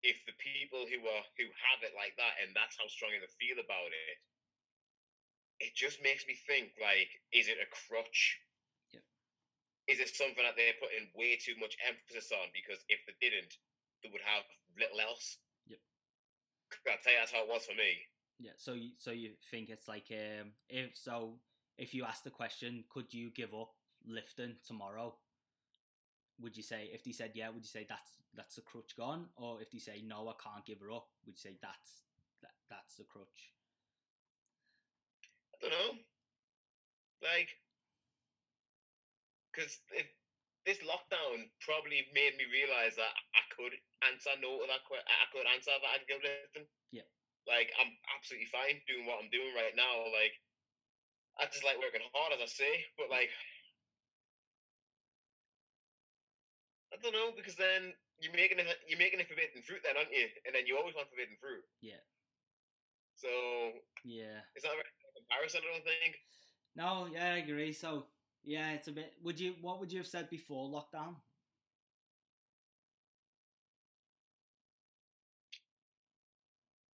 [0.00, 3.28] if the people who are who have it like that and that's how strongly they
[3.36, 4.16] feel about it,
[5.60, 8.40] it just makes me think like, is it a crutch?
[8.94, 9.04] Yeah.
[9.90, 12.48] Is it something that they're putting way too much emphasis on?
[12.54, 13.58] Because if they didn't,
[14.02, 14.46] they would have
[14.78, 15.38] little else.
[15.66, 15.82] Yep.
[16.88, 18.08] I'll tell you that's how it was for me.
[18.38, 21.42] Yeah, so you so you think it's like um if so
[21.76, 23.74] if you ask the question, could you give up
[24.06, 25.14] lifting tomorrow?
[26.40, 29.26] Would you say if they said yeah, would you say that's that's the crutch gone,
[29.34, 32.06] or if they say no, I can't give her up, would you say that's
[32.42, 33.50] that that's the crutch?
[35.58, 35.98] I don't know.
[37.18, 37.50] Like,
[39.50, 39.82] because
[40.62, 43.74] this lockdown probably made me realize that I could
[44.06, 45.10] answer no to that question.
[45.10, 46.70] I could answer that I'd give lifting.
[46.94, 47.10] Yeah.
[47.50, 50.06] Like, I'm absolutely fine doing what I'm doing right now.
[50.14, 50.38] Like,
[51.42, 53.34] I just like working hard, as I say, but like,
[56.98, 60.10] I don't know because then you're making a, you're making a forbidden fruit then, aren't
[60.10, 60.26] you?
[60.42, 61.62] And then you always want forbidden fruit.
[61.78, 62.02] Yeah.
[63.14, 63.30] So
[64.04, 64.82] yeah, is that a
[65.14, 65.62] comparison?
[65.62, 66.18] I don't think.
[66.74, 67.72] No, yeah, I agree.
[67.72, 68.06] So
[68.42, 69.14] yeah, it's a bit.
[69.22, 69.54] Would you?
[69.62, 71.14] What would you have said before lockdown?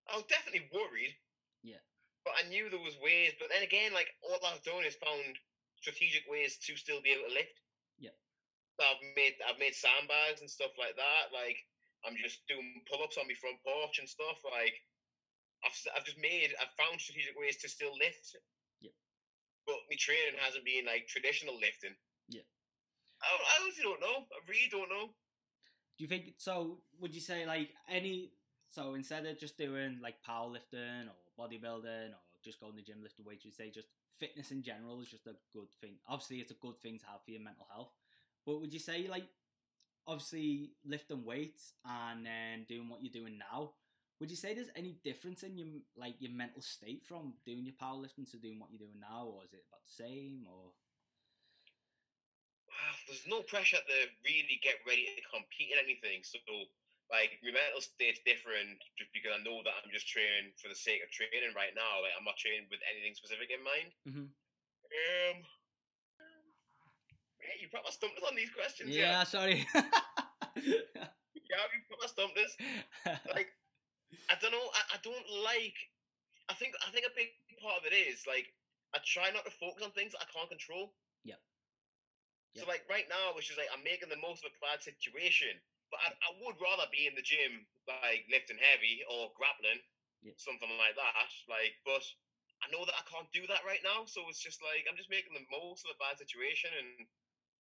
[0.08, 1.16] I was definitely worried.
[1.62, 1.80] Yeah.
[2.24, 3.32] But I knew there was ways.
[3.40, 5.36] But then again, like all I've done is found
[5.80, 7.60] strategic ways to still be able to lift.
[7.98, 8.16] Yeah.
[8.82, 11.30] I've made I've made sandbags and stuff like that.
[11.30, 11.58] Like
[12.02, 14.42] I'm just doing pull ups on my front porch and stuff.
[14.42, 14.74] Like
[15.62, 18.34] I've I've just made I've found strategic ways to still lift.
[18.82, 18.94] Yeah.
[19.66, 21.94] But my training hasn't been like traditional lifting.
[22.26, 22.46] Yeah.
[23.22, 24.26] I, I honestly don't know.
[24.26, 25.14] I really don't know.
[25.94, 26.82] Do you think so?
[26.98, 28.34] Would you say like any?
[28.68, 32.98] So instead of just doing like powerlifting or bodybuilding or just going to the gym
[33.02, 35.94] lifting weights, you say just fitness in general is just a good thing?
[36.08, 37.94] Obviously, it's a good thing to have for your mental health.
[38.46, 39.26] But would you say like
[40.06, 43.72] obviously lifting weights and then doing what you're doing now?
[44.20, 47.74] Would you say there's any difference in your like your mental state from doing your
[47.80, 50.46] powerlifting to doing what you're doing now, or is it about the same?
[50.48, 50.72] Or
[52.68, 56.22] Well, there's no pressure to really get ready to compete in anything.
[56.24, 56.38] So,
[57.10, 60.74] like, my mental state's different just because I know that I'm just training for the
[60.78, 62.02] sake of training right now.
[62.02, 63.90] Like, I'm not training with anything specific in mind.
[64.06, 64.26] Mhm.
[64.94, 65.38] Um,
[67.44, 68.90] yeah, you probably stumped us on these questions.
[68.96, 69.66] yeah, sorry.
[69.74, 69.84] Yeah,
[71.50, 72.52] yeah you probably stumped us.
[73.30, 73.52] Like,
[74.32, 74.66] I don't know.
[74.72, 75.76] I, I don't like.
[76.48, 76.72] I think.
[76.84, 77.28] I think a big
[77.60, 78.48] part of it is like
[78.96, 80.92] I try not to focus on things that I can't control.
[81.24, 81.40] Yep.
[82.56, 85.52] So like right now, it's just like I'm making the most of a bad situation.
[85.92, 89.78] But I, I would rather be in the gym, like lifting heavy or grappling,
[90.26, 90.38] Yep.
[90.40, 91.30] something like that.
[91.46, 92.02] Like, but
[92.64, 94.06] I know that I can't do that right now.
[94.08, 97.04] So it's just like I'm just making the most of a bad situation and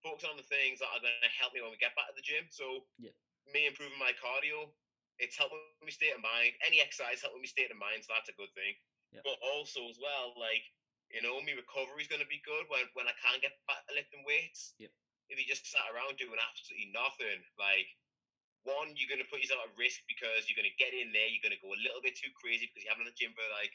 [0.01, 2.15] focusing on the things that are going to help me when we get back to
[2.17, 2.49] the gym.
[2.49, 3.13] So Yep.
[3.49, 4.73] me improving my cardio,
[5.21, 6.57] it's helping me state of mind.
[6.65, 8.75] Any exercise helping me state of mind, so that's a good thing.
[9.13, 9.23] Yep.
[9.25, 10.65] But also as well, like
[11.11, 13.83] you know, my recovery is going to be good when when I can get back
[13.87, 14.73] to lifting weights.
[14.79, 14.91] Yep.
[15.31, 17.87] If you just sat around doing absolutely nothing, like
[18.63, 21.27] one, you're going to put yourself at risk because you're going to get in there,
[21.27, 23.33] you're going to go a little bit too crazy because you haven't had the gym
[23.35, 23.73] for like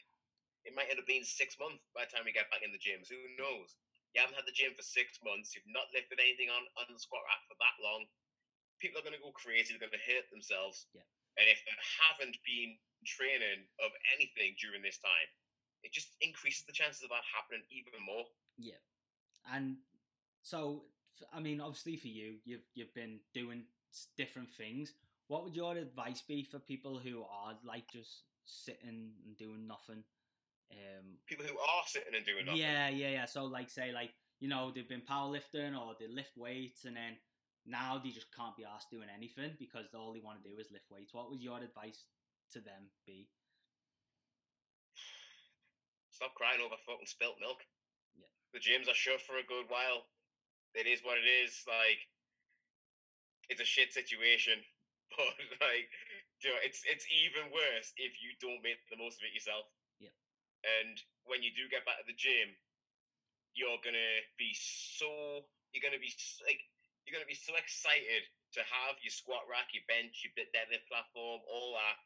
[0.65, 2.81] it might end up being six months by the time you get back in the
[2.81, 3.05] gym.
[3.05, 3.77] So who knows?
[4.17, 5.53] You haven't had the gym for six months.
[5.53, 8.09] You've not lifted anything on, on the squat rack for that long.
[8.81, 9.77] People are going to go crazy.
[9.77, 10.89] They're going to hurt themselves.
[10.97, 11.05] Yeah.
[11.37, 15.29] And if they haven't been training of anything during this time,
[15.85, 18.25] it just increases the chances of that happening even more.
[18.57, 18.81] Yeah,
[19.53, 19.77] and
[20.41, 20.83] so
[21.33, 23.63] I mean, obviously for you, you've you've been doing
[24.17, 24.93] different things.
[25.27, 30.03] What would your advice be for people who are like just sitting and doing nothing?
[30.71, 32.61] Um, People who are sitting and doing nothing.
[32.61, 33.25] yeah, yeah, yeah.
[33.25, 37.17] So like, say like you know they've been powerlifting or they lift weights, and then
[37.65, 40.71] now they just can't be asked doing anything because all they want to do is
[40.71, 41.13] lift weights.
[41.13, 42.05] What would your advice
[42.53, 43.27] to them be?
[46.11, 47.61] Stop crying over fucking spilt milk.
[48.17, 48.25] Yeah.
[48.53, 50.09] The gyms are shut for a good while.
[50.73, 51.61] It is what it is.
[51.69, 52.01] Like,
[53.53, 54.57] it's a shit situation,
[55.13, 55.29] but
[55.61, 55.87] like,
[56.41, 59.69] you know, it's it's even worse if you don't make the most of it yourself.
[60.65, 60.95] And
[61.25, 62.55] when you do get back to the gym,
[63.57, 66.13] you're gonna be so you're gonna be
[66.45, 66.61] like
[67.05, 70.87] you're gonna be so excited to have your squat rack, your bench, your bit deadlift
[70.87, 71.97] platform, all that.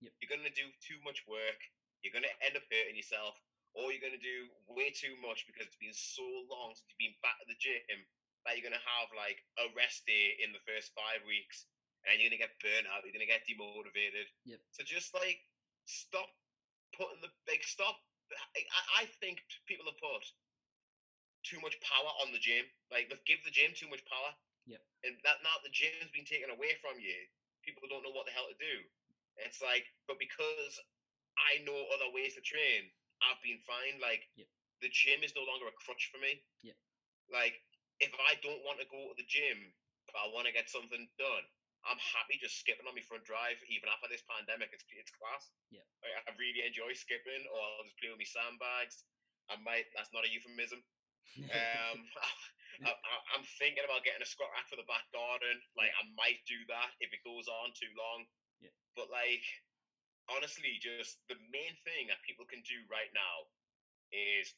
[0.00, 0.12] Yep.
[0.20, 1.60] You're gonna do too much work.
[2.00, 3.36] You're gonna end up hurting yourself,
[3.76, 7.18] or you're gonna do way too much because it's been so long since you've been
[7.20, 8.04] back at the gym
[8.44, 11.68] that you're gonna have like a rest day in the first five weeks,
[12.08, 13.04] and you're gonna get burnt out.
[13.04, 14.28] You're gonna get demotivated.
[14.48, 14.60] Yep.
[14.72, 15.44] So just like
[15.84, 16.32] stop
[16.96, 17.98] putting the like stop.
[18.30, 20.22] I, I- think people have put
[21.44, 22.64] too much power on the gym.
[22.92, 24.32] Like they've give the gym too much power.
[24.68, 24.80] Yep.
[25.04, 27.16] And that now the gym's been taken away from you.
[27.66, 28.84] People don't know what the hell to do.
[29.40, 30.76] It's like, but because
[31.40, 32.88] I know other ways to train,
[33.24, 34.00] I've been fine.
[34.00, 34.28] Like
[34.80, 36.40] the gym is no longer a crutch for me.
[36.64, 36.76] Yep.
[37.32, 37.60] Like
[38.00, 39.72] if I don't want to go to the gym,
[40.08, 41.44] but I want to get something done,
[41.88, 43.56] I'm happy just skipping on my front drive.
[43.72, 45.48] Even after this pandemic, it's it's class.
[45.72, 45.84] Yep.
[46.04, 49.04] Like, I really enjoy skipping, or I'll just play with my sandbags.
[49.48, 49.88] I might.
[49.96, 50.84] That's not a euphemism.
[51.48, 51.98] Um,
[52.88, 55.60] I, I, I'm thinking about getting a squat rack for the back garden.
[55.76, 58.28] Like I might do that if it goes on too long.
[58.60, 58.72] Yeah.
[58.96, 59.44] But like,
[60.28, 63.48] honestly, just the main thing that people can do right now
[64.12, 64.52] is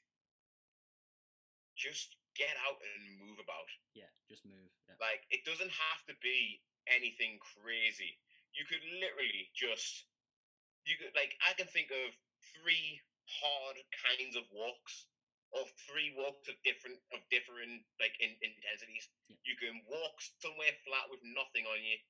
[1.74, 3.68] just get out and move about.
[3.92, 4.70] yeah, just move.
[4.88, 4.96] Yeah.
[5.00, 8.18] Like it doesn't have to be anything crazy.
[8.52, 10.06] You could literally just
[10.84, 12.12] you could like I can think of
[12.58, 15.06] three hard kinds of walks
[15.52, 19.08] or three walks of different of different like in, intensities.
[19.28, 19.38] Yeah.
[19.44, 22.00] You can walk somewhere flat with nothing on you.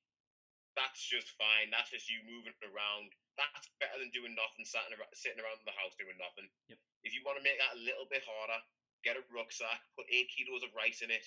[0.72, 1.68] That's just fine.
[1.68, 3.12] That's just you moving around.
[3.36, 6.48] That's better than doing nothing, sitting around, sitting around the house doing nothing.
[6.72, 6.80] Yep.
[7.04, 8.56] If you want to make that a little bit harder,
[9.04, 11.26] get a rucksack, put eight kilos of rice in it.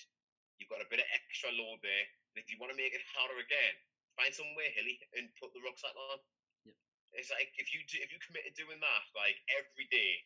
[0.58, 2.06] You've got a bit of extra load there.
[2.32, 3.74] And if you want to make it harder again,
[4.16, 6.18] find somewhere hilly and put the rucksack on.
[6.64, 6.76] Yep.
[7.16, 10.24] It's like if you do, if you commit to doing that like every day,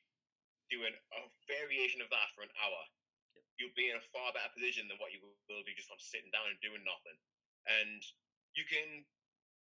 [0.71, 1.21] doing a
[1.51, 2.83] variation of that for an hour,
[3.35, 3.45] Yep.
[3.59, 6.51] you'll be in a far better position than what you will do just sitting down
[6.51, 7.19] and doing nothing.
[7.67, 8.03] And
[8.55, 9.07] you can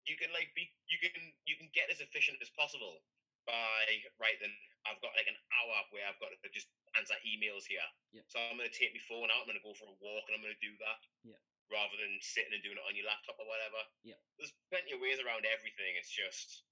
[0.08, 1.12] you can like be you can
[1.44, 3.04] you can get as efficient as possible
[3.44, 3.84] by
[4.20, 4.52] right then
[4.88, 6.68] I've got like an hour where I've got to just
[6.98, 7.84] answer emails here.
[8.16, 8.24] Yep.
[8.26, 10.42] So I'm gonna take my phone out, I'm gonna go for a walk and I'm
[10.42, 11.00] gonna do that.
[11.26, 11.40] Yep.
[11.70, 13.78] Rather than sitting and doing it on your laptop or whatever.
[14.02, 14.18] Yeah.
[14.38, 15.94] There's plenty of ways around everything.
[16.00, 16.66] It's just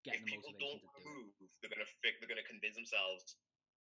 [0.00, 1.04] Getting if the people don't to do it.
[1.04, 3.36] move, they're gonna fi- they're gonna convince themselves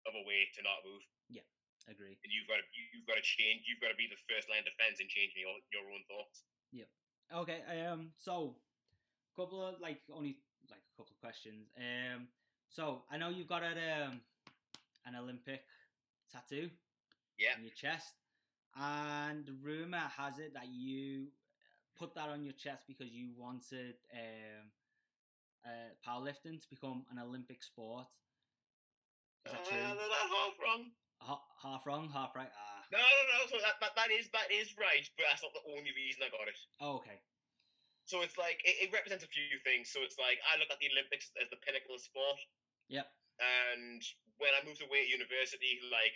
[0.03, 1.03] of a way to not move.
[1.31, 1.47] Yeah.
[1.87, 2.19] Agree.
[2.19, 3.67] And you've got to you've got to change.
[3.67, 6.43] You've got to be the first line of defense in changing your your own thoughts.
[6.71, 6.91] Yeah.
[7.31, 7.63] Okay.
[7.87, 8.15] Um.
[8.19, 8.55] So,
[9.35, 10.39] couple of like only
[10.71, 11.71] like a couple of questions.
[11.79, 12.29] Um.
[12.71, 14.23] So I know you've got a, um
[15.07, 15.65] an Olympic
[16.31, 16.71] tattoo
[17.39, 17.55] Yeah.
[17.57, 18.15] on your chest,
[18.75, 21.33] and the rumor has it that you
[21.97, 24.71] put that on your chest because you wanted um
[25.65, 28.09] uh, powerlifting to become an Olympic sport.
[29.47, 29.79] Is that Uh, true?
[29.79, 30.91] that's half wrong.
[31.21, 32.51] Ha- half wrong, half right.
[32.51, 32.83] Ah.
[32.91, 33.47] No, no, no.
[33.47, 36.31] So that, that that is that is right, but that's not the only reason I
[36.31, 36.59] got it.
[36.81, 37.23] Oh, okay.
[38.07, 39.89] So it's like it, it represents a few things.
[39.91, 42.39] So it's like I look at the Olympics as the pinnacle of sport.
[42.89, 43.07] Yep.
[43.39, 44.03] And
[44.43, 46.13] when I moved away at university, like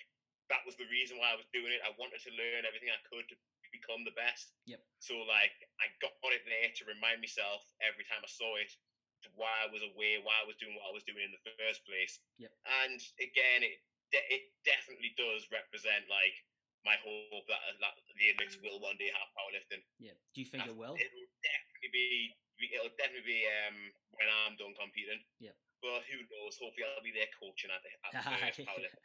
[0.50, 1.82] that was the reason why I was doing it.
[1.86, 3.36] I wanted to learn everything I could to
[3.70, 4.50] become the best.
[4.66, 4.82] Yep.
[4.98, 8.70] So like I got it there to remind myself every time I saw it
[9.24, 11.44] to why I was away, why I was doing what I was doing in the
[11.56, 12.18] first place.
[12.42, 12.50] Yep.
[12.82, 13.78] And again, it
[14.10, 16.34] de- it definitely does represent like
[16.86, 19.82] my hope that, that the Olympics will one day have powerlifting.
[19.98, 20.14] Yeah.
[20.34, 20.94] Do you think it will?
[20.94, 22.30] It'll definitely be.
[22.56, 23.76] It'll definitely be um,
[24.16, 25.20] when I'm done competing.
[25.42, 25.52] Yep.
[25.84, 26.56] But who knows?
[26.56, 28.96] Hopefully, I'll be there coaching at the, at the first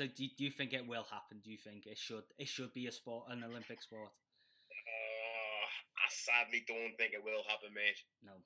[0.00, 1.44] so do, do you think it will happen?
[1.44, 4.08] Do you think it should it should be a sport, an Olympic sport?
[4.08, 5.66] Uh,
[6.00, 8.00] I sadly don't think it will happen, mate.
[8.24, 8.38] No.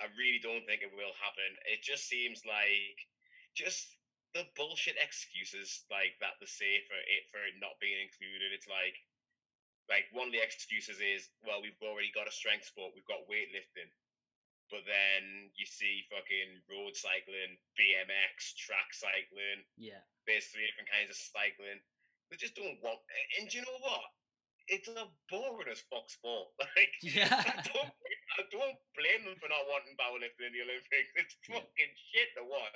[0.00, 1.52] I really don't think it will happen.
[1.68, 2.96] It just seems like
[3.52, 3.92] just
[4.32, 8.56] the bullshit excuses like that they say for it for it not being included.
[8.56, 8.96] It's like
[9.92, 13.28] like one of the excuses is, well, we've already got a strength sport, we've got
[13.28, 13.92] weightlifting.
[14.72, 20.00] But then you see fucking road cycling, BMX, track cycling, Yeah.
[20.26, 21.78] there's three different kinds of cycling.
[22.32, 22.98] They just don't want
[23.38, 24.08] and do you know what?
[24.66, 26.48] It's a boring as fuck sport.
[26.58, 27.28] Like Yeah.
[27.28, 27.92] I don't,
[28.40, 31.12] I don't blame them for not wanting powerlifting in the Olympics.
[31.20, 32.74] It's fucking shit to watch.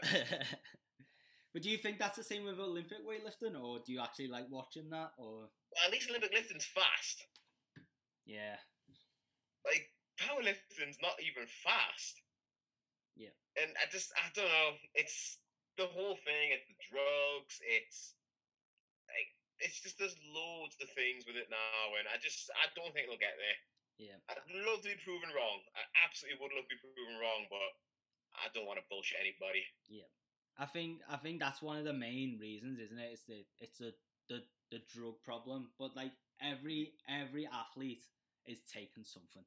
[1.57, 4.47] but do you think that's the same with Olympic weightlifting, or do you actually like
[4.53, 5.16] watching that?
[5.16, 7.24] Or Well, at least Olympic lifting's fast.
[8.28, 8.61] yeah,
[9.64, 9.89] Like
[10.20, 12.20] powerlifting's not even fast.
[13.16, 13.34] Yeah.
[13.58, 14.70] And I just I don't know.
[14.94, 15.38] It's
[15.78, 16.54] the whole thing.
[16.54, 17.58] It's the drugs.
[17.62, 18.14] It's
[19.10, 22.94] like it's just there's loads of things with it now, and I just I don't
[22.94, 23.58] think it'll get there.
[23.98, 25.58] yeah, I'd love to be proven wrong.
[25.74, 27.70] I absolutely would love to be proven wrong, but
[28.38, 29.66] I don't want to bullshit anybody.
[29.90, 30.06] Yeah.
[30.58, 33.18] I think I think that's one of the main reasons, isn't it?
[33.18, 33.94] It's the it's the
[34.30, 34.38] the,
[34.70, 35.70] the drug problem.
[35.78, 38.02] But like every every athlete
[38.46, 39.46] is taking something.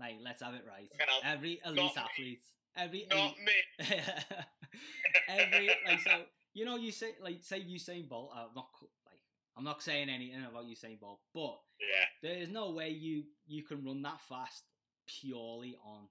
[0.00, 0.88] Like let's have it right.
[1.24, 2.40] Every elite athlete,
[2.76, 3.96] every Not elite, me.
[5.28, 6.22] every like so
[6.54, 8.32] you know you say like say Usain Bolt.
[8.34, 8.68] I'm not
[9.06, 9.20] like
[9.56, 12.06] I'm not saying anything about Usain Bolt, but Yeah.
[12.22, 14.64] there is no way you you can run that fast
[15.06, 16.08] purely on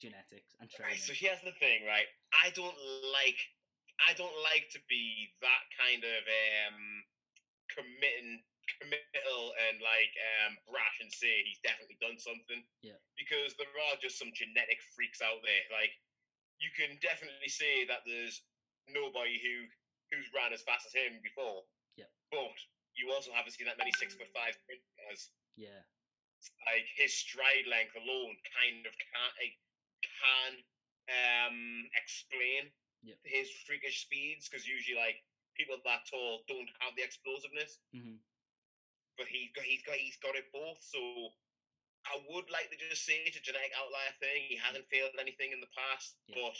[0.00, 0.94] genetics and training.
[0.94, 2.06] Right, so here's the thing, right?
[2.44, 2.76] I don't
[3.12, 3.38] like
[4.08, 6.78] I don't like to be that kind of um
[7.74, 8.40] committing
[8.76, 10.12] committal and like
[10.44, 12.62] um brash and say he's definitely done something.
[12.84, 13.00] Yeah.
[13.16, 15.64] Because there are just some genetic freaks out there.
[15.72, 15.96] Like
[16.60, 18.42] you can definitely say that there's
[18.90, 19.68] nobody who
[20.12, 21.64] who's ran as fast as him before.
[21.96, 22.08] Yeah.
[22.32, 22.56] But
[22.96, 25.30] you also haven't seen that many six foot five sprinters.
[25.56, 25.84] yeah,
[26.66, 29.36] Like his stride length alone kind of can't
[30.02, 30.52] can
[31.08, 33.18] um explain Yep.
[33.22, 35.22] his freakish speeds because usually like
[35.54, 38.18] people that tall don't have the explosiveness, hmm
[39.18, 40.78] but he's got he's got he's got it both.
[40.80, 40.98] So
[42.06, 44.46] I would like to just say it's a genetic outlier thing.
[44.48, 46.40] He hasn't failed anything in the past, Yeah.
[46.46, 46.56] but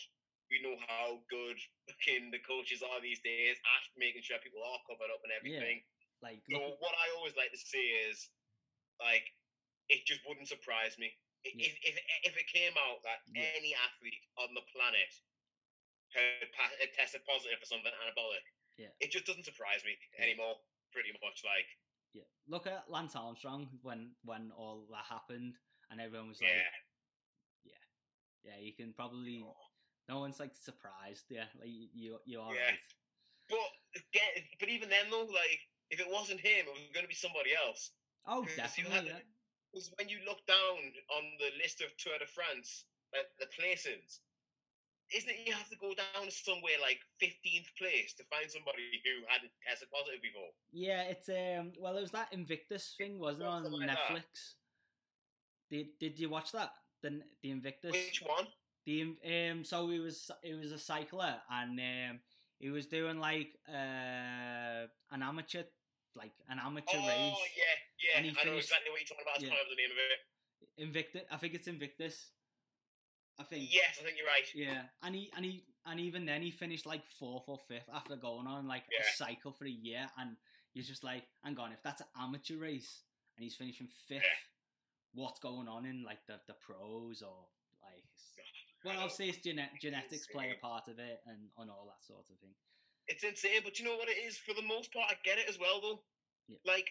[0.50, 1.56] we know how good
[1.88, 5.84] fucking the coaches are these days at making sure people are covered up and everything.
[6.20, 8.28] like So look, what I always like to say is,
[8.98, 9.22] like,
[9.88, 11.70] it just wouldn't surprise me Yeah.
[11.70, 11.94] if if
[12.28, 13.48] if it came out that Yeah.
[13.54, 15.14] any athlete on the planet
[16.12, 18.44] had, tested positive for something anabolic.
[18.76, 18.90] Yeah.
[19.00, 20.24] It just doesn't surprise me Yeah.
[20.24, 20.61] anymore.
[20.92, 21.68] Pretty much, like,
[22.12, 25.54] yeah, look at Lance Armstrong when when all that happened
[25.90, 26.66] and everyone was yeah, like,
[27.64, 27.84] yeah,
[28.44, 29.56] yeah, you can probably oh.
[30.09, 31.24] no one's like surprised.
[31.30, 32.72] Yeah, like you you, are Yeah.
[32.72, 32.84] right.
[33.48, 37.09] but again, but even then though, like, if it wasn't him, it was going to
[37.09, 37.92] be somebody else.
[38.26, 38.94] Oh, definitely.
[38.94, 39.24] had- Yeah.
[39.72, 40.80] Because when you look down
[41.12, 44.20] on the list of Tour de France, like the placings.
[45.14, 49.24] Isn't it you have to go down somewhere like fifteenth place to find somebody who
[49.28, 50.52] hadn't tested positive before?
[50.72, 51.72] Yeah, it's um.
[51.80, 53.98] Well, it was that Invictus thing, wasn't it, on like that.
[53.98, 54.54] Netflix?
[55.70, 56.72] Did Did you watch that?
[57.02, 57.92] The the Invictus.
[57.92, 58.46] Which one?
[58.84, 59.16] The
[59.52, 59.64] um.
[59.64, 62.20] So he was he was a cycler, and um,
[62.59, 65.62] he was doing like uh an amateur,
[66.14, 67.36] like an amateur oh race.
[67.56, 68.16] yeah, yeah.
[68.18, 69.40] And he I know finished- exactly what you're talking about.
[69.40, 69.48] I yeah.
[69.48, 70.20] can't remember the name of it.
[70.82, 71.22] Invictus.
[71.30, 72.30] I think it's Invictus.
[73.39, 73.68] I think.
[73.72, 74.47] Yes, I think you're right.
[74.55, 78.16] Yeah, and he and he and even then he finished like fourth or fifth after
[78.16, 79.07] going on like Yeah.
[79.07, 80.36] a cycle for a year, and
[80.74, 83.03] you're just like, hang on, if that's an amateur race
[83.36, 84.22] and he's finishing fifth,
[85.14, 87.47] what's going on in like the the pros or
[87.82, 87.99] like?
[87.99, 88.24] it's-
[88.84, 92.28] Well, obviously it's gene- genetics play a part of it and and all that sort
[92.30, 92.55] of thing.
[93.07, 94.36] It's insane, but you know what it is?
[94.36, 96.03] For the most part, I get it as well, though.
[96.47, 96.59] Yeah.
[96.66, 96.91] Like,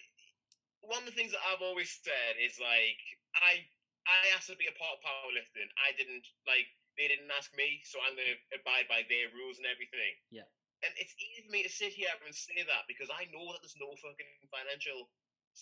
[0.81, 2.97] one of the things that I've always said is like,
[3.35, 3.67] I
[4.07, 5.67] I asked to be a part of powerlifting.
[5.83, 9.61] I didn't like they didn't ask me, so I'm going to abide by their rules
[9.61, 10.17] and everything.
[10.33, 10.49] Yeah.
[10.81, 13.61] And it's easy for me to sit here and say that because I know that
[13.61, 15.09] there's no fucking financial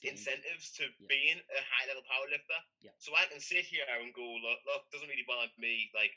[0.04, 1.08] incentives to Yeah.
[1.08, 2.60] being a high level powerlifter.
[2.84, 2.96] Yeah.
[3.00, 5.92] So I can sit here and go, look, look, doesn't really bother me.
[5.96, 6.16] Like,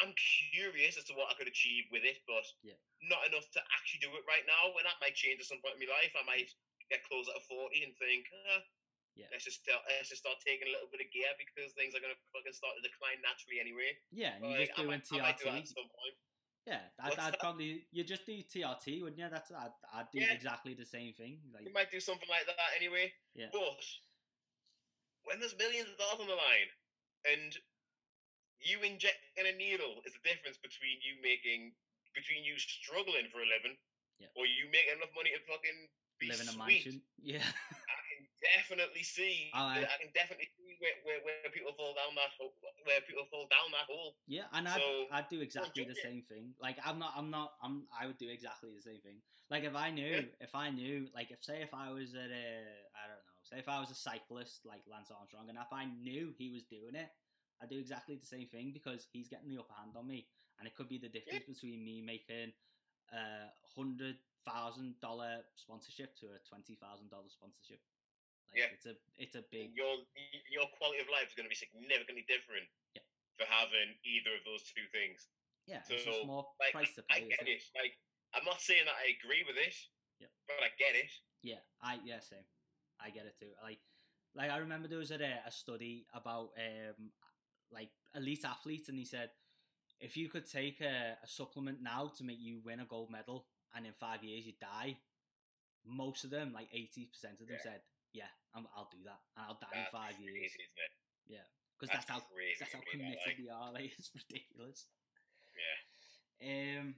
[0.00, 0.12] I'm
[0.52, 2.76] curious as to what I could achieve with it, but Yeah.
[3.04, 4.72] not enough to actually do it right now.
[4.76, 6.12] And that might change at some point in my life.
[6.16, 6.50] I might
[6.88, 8.64] get closer to 40 and think, ah,
[9.18, 9.26] Yeah.
[9.34, 12.00] let's just start, let's just start taking a little bit of gear because things are
[12.02, 13.90] going to fucking start to decline naturally anyway.
[14.14, 16.16] Yeah, and you Like, just I, doing might, I might do at some point.
[16.68, 19.26] Yeah, I'd, I'd probably you just do TRT, wouldn't you?
[19.32, 20.32] That's I'd, I'd do Yeah.
[20.36, 21.40] exactly the same thing.
[21.50, 23.10] Like We might do something like that anyway.
[23.34, 23.48] Yeah.
[23.50, 23.80] But
[25.24, 26.70] when there's millions of dollars on the line
[27.28, 27.50] and
[28.60, 31.72] you injecting a needle is the difference between you making
[32.12, 33.76] between you struggling for a living
[34.20, 34.28] Yeah.
[34.36, 35.78] or you making enough money to fucking
[36.20, 37.00] be live in a mansion.
[37.22, 37.79] Yeah, I
[38.56, 42.52] definitely see I- I can definitely see where, where, where people fall down that hole
[42.84, 44.16] where people fall down that hole.
[44.26, 44.80] yeah, and I'd,
[45.12, 46.54] I'd do exactly the same thing.
[46.60, 49.20] Like I'm not, I'm not, I'm, I would do exactly the same thing.
[49.50, 50.40] Like if I knew, Yeah.
[50.46, 52.46] if I knew, like if say if I was at a,
[52.96, 55.84] I don't know, say if I was a cyclist like Lance Armstrong, and if I
[55.86, 57.10] knew he was doing it,
[57.60, 60.26] I'd do exactly the same thing because he's getting the upper hand on me,
[60.58, 62.52] and it could be the difference between me making
[63.12, 64.16] a hundred
[64.48, 67.80] thousand dollar sponsorship to a twenty thousand dollar sponsorship.
[68.50, 68.74] Like, Yeah.
[68.74, 70.02] it's a, it's a big, Your
[70.50, 73.02] your quality of life is going to be significantly different Yeah.
[73.38, 75.28] for having either of those two things.
[75.66, 77.62] yeah, it's just so, more like price to pay, I get it?
[77.62, 77.62] it.
[77.78, 77.94] Like
[78.34, 79.74] I'm not saying that I agree with it,
[80.18, 80.28] Yeah.
[80.46, 81.10] but I get it.
[81.42, 82.44] Yeah, I yeah same.
[83.00, 83.54] I get it too.
[83.62, 83.78] Like,
[84.34, 87.12] like I remember there was a, a study about um
[87.70, 89.30] like elite athletes, and he said
[90.00, 93.46] if you could take a, a supplement now to make you win a gold medal,
[93.74, 94.96] and in five years you die,
[95.86, 97.62] most of them, like eighty percent of them, Yeah.
[97.72, 97.80] said,
[98.12, 100.92] "Yeah, I'm, I'll do that, and I'll die That's in five crazy, years." isn't it?
[101.78, 103.38] Because that's, that's how crazy that's how me, that, committed like.
[103.40, 103.72] they are.
[103.76, 104.86] Like it's ridiculous.
[106.40, 106.80] Yeah.
[106.80, 106.94] Um.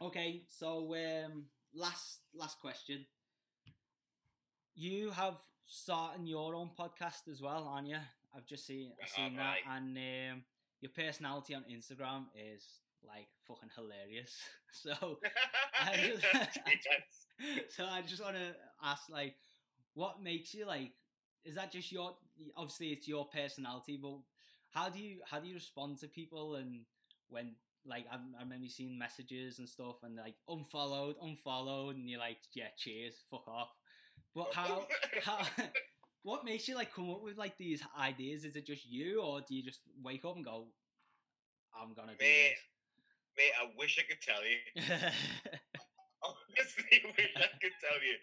[0.00, 3.04] Okay, so um, last last question.
[4.74, 7.98] You have starting your own podcast as well, aren't you?
[8.34, 9.76] I've just seen I've seen that, Right.
[9.76, 9.96] and
[10.32, 10.44] um,
[10.80, 12.64] your personality on Instagram is
[13.06, 14.34] like fucking hilarious.
[14.74, 15.18] So,
[15.78, 19.34] I just- so I just want to ask, like,
[19.94, 20.92] what makes you like?
[21.44, 22.16] Is that just your?
[22.56, 24.18] Obviously, it's your personality, but
[24.70, 26.80] how do you how do you respond to people and
[27.28, 32.20] when like I, I remember seeing messages and stuff and like unfollowed, unfollowed, and you're
[32.20, 33.70] like, yeah, cheers, fuck off.
[34.34, 34.86] But how
[35.24, 35.38] how
[36.22, 38.44] what makes you like come up with like these ideas?
[38.44, 40.68] Is it just you, or do you just wake up and go,
[41.78, 42.54] I'm gonna do Mate,
[43.36, 45.10] mate, I wish I could tell you.
[46.52, 48.16] Honestly, wish I could tell you.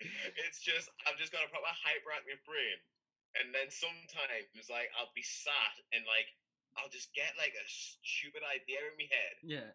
[0.45, 2.77] It's just I've just got a proper hyperactive brain,
[3.41, 6.29] and then sometimes like I'll be sat and like
[6.77, 9.69] I'll just get like a stupid idea in my head, yeah,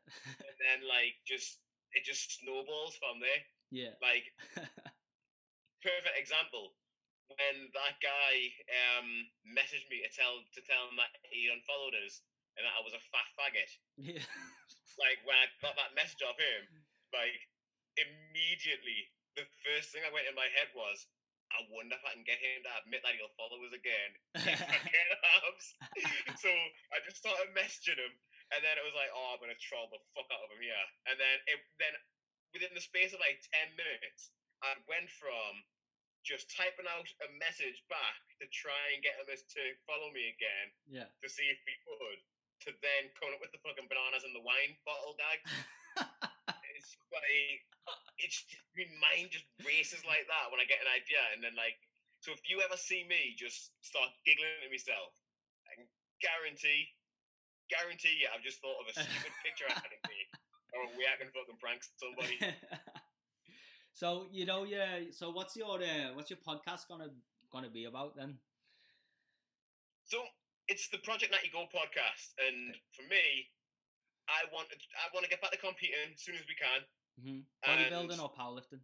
[0.47, 1.59] and then like just
[1.93, 3.43] it just snowballs from there.
[3.75, 4.27] yeah, Like
[5.83, 6.75] perfect example
[7.35, 9.09] when that guy um
[9.49, 12.21] messaged me to tell to tell him that he unfollowed us
[12.55, 13.71] and that I was a fat faggot.
[13.99, 14.23] yeah,
[15.01, 16.71] Like when I got that message off him,
[17.11, 17.35] like
[17.97, 21.07] immediately the first thing that went in my head was,
[21.51, 24.11] I wonder if I can get him to admit that he'll follow us again.
[24.35, 25.67] If I can, abs.
[26.43, 26.51] so
[26.91, 28.15] I just started messaging him,
[28.55, 30.87] and then it was like, oh, I'm gonna troll the fuck out of him here.
[31.11, 31.95] And then it then
[32.55, 35.63] within the space of like ten minutes, I went from
[36.27, 40.67] just typing out a message back to try and get him to follow me again
[40.89, 41.09] yeah.
[41.21, 42.21] to see if he would,
[42.65, 45.39] to then coming up with the fucking bananas and the wine bottle gag.
[46.85, 47.63] it's like
[48.21, 48.45] it's
[48.77, 51.81] my mind just races like that when I get an idea, and then like
[52.21, 55.13] so if you ever see me just start giggling at myself,
[55.69, 55.89] I can
[56.21, 56.93] guarantee
[57.69, 60.31] guarantee you, I've just thought of a stupid picture I can take,
[60.77, 62.37] or a way I can fucking prank somebody.
[63.93, 65.11] so you know, yeah.
[65.13, 67.13] So what's your uh, what's your podcast gonna
[67.53, 68.39] gonna be about then?
[70.05, 70.21] So
[70.69, 73.49] it's the Project Natty Go podcast, and for me,
[74.29, 76.81] I want to, I want to get back to competing as soon as we can.
[77.21, 77.41] Mm-hmm.
[77.63, 78.83] Bodybuilding or powerlifting?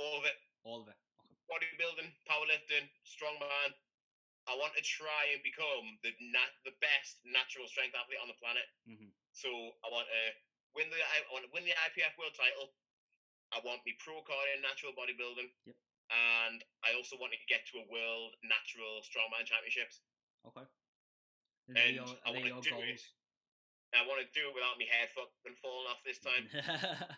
[0.00, 0.36] All of it.
[0.64, 0.96] All of it.
[1.20, 1.36] Okay.
[1.50, 3.70] Bodybuilding, powerlifting, strongman.
[4.50, 8.38] I want to try and become the nat- the best natural strength athlete on the
[8.42, 8.66] planet.
[8.90, 9.14] Mm-hmm.
[9.30, 9.48] So
[9.86, 10.22] I want to
[10.74, 12.74] win the I want to win the IPF world title.
[13.54, 15.46] I want me pro card in natural bodybuilding.
[15.68, 15.76] Yep.
[16.10, 20.02] And I also want to get to a world natural strongman championships.
[20.42, 20.66] Okay.
[21.70, 22.98] And Are they your, I wanna your do it.
[22.98, 23.02] goals?
[23.06, 23.21] And
[23.92, 26.48] I want to do it without my head fucking falling off this time.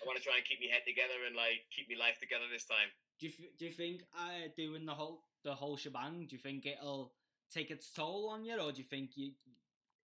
[0.00, 2.46] I want to try and keep my head together and like keep my life together
[2.50, 2.90] this time.
[3.20, 6.26] do you do you think uh, doing the whole the whole shebang?
[6.28, 7.12] Do you think it'll
[7.52, 9.36] take its toll on you, or do you think you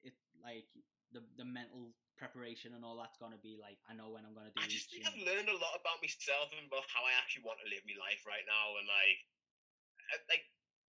[0.04, 0.68] it like
[1.12, 3.78] the the mental preparation and all that's gonna be like?
[3.88, 4.60] I know when I'm gonna do.
[4.60, 7.58] I just think I've learned a lot about myself and about how I actually want
[7.64, 8.76] to live my life right now.
[8.78, 9.18] And like,
[10.28, 10.44] like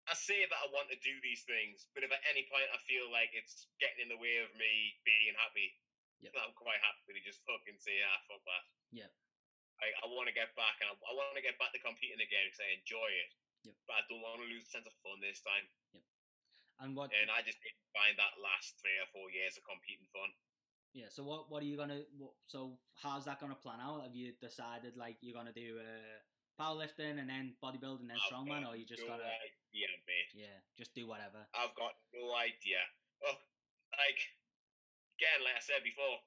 [0.08, 2.80] I say that I want to do these things, but if at any point I
[2.88, 5.76] feel like it's getting in the way of me being happy,
[6.20, 6.36] Yep.
[6.36, 8.64] I'm quite happy to just fucking say, ah, fuck that.
[8.92, 9.08] Yep.
[9.80, 12.20] Like, I want to get back and I, I want to get back to competing
[12.20, 13.30] again because I enjoy it.
[13.64, 13.76] Yep.
[13.88, 15.64] But I don't want to lose the sense of fun this time.
[16.84, 17.08] and what?
[17.16, 20.28] And I just didn't find that last three or four years of competing fun.
[20.92, 21.08] Yeah.
[21.08, 21.48] So what?
[21.48, 22.04] What are you gonna?
[22.20, 24.04] What, so how's that gonna plan out?
[24.04, 26.20] Have you decided like you're gonna do uh,
[26.60, 29.24] powerlifting and then bodybuilding and then I've strongman, or you just no gotta?
[29.24, 30.30] idea, mate.
[30.36, 31.40] Yeah, just do whatever.
[31.56, 32.84] I've got no idea.
[33.24, 33.40] Oh,
[33.96, 34.20] like
[35.16, 36.20] again, like I said before,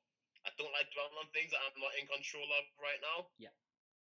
[0.44, 3.30] I don't like dwelling on things that I'm not in control of right now.
[3.38, 3.54] Yeah.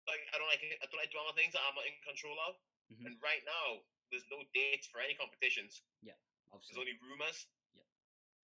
[0.09, 2.37] Like I don't like I don't like dwelling on things that I'm not in control
[2.49, 2.57] of.
[2.93, 3.05] Mhm.
[3.09, 5.85] And right now, there's no dates for any competitions.
[6.05, 6.17] Yeah.
[6.53, 7.49] There's only rumors.
[7.73, 7.89] Yeah.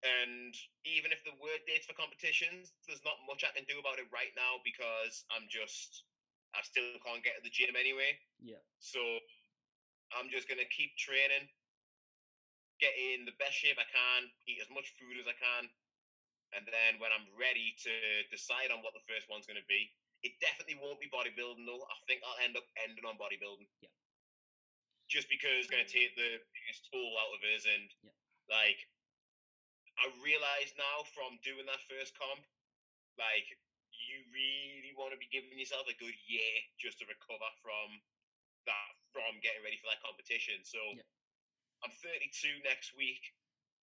[0.07, 0.55] And
[0.87, 4.09] even if there were dates for competitions, there's not much I can do about it
[4.09, 6.07] right now because I'm just
[6.55, 8.18] I still can't get to the gym anyway.
[8.42, 8.62] Yeah.
[8.78, 9.01] So
[10.14, 11.46] I'm just gonna keep training,
[12.82, 15.70] get in the best shape I can, eat as much food as I can,
[16.57, 17.92] and then when I'm ready to
[18.30, 19.94] decide on what the first one's gonna be,
[20.26, 21.86] it definitely won't be bodybuilding though.
[21.86, 23.70] I think I'll end up ending on bodybuilding.
[23.80, 23.94] Yeah.
[25.09, 28.16] Just because it's gonna um take the biggest toll out of us and Yeah.
[28.51, 28.78] like
[30.01, 32.46] I realise now from doing that first comp,
[33.20, 33.46] like
[34.21, 38.05] you really want to be giving yourself a good year just to recover from
[38.68, 40.61] that from getting ready for that competition.
[40.62, 41.09] So Yeah.
[41.83, 43.33] I'm 32 next week.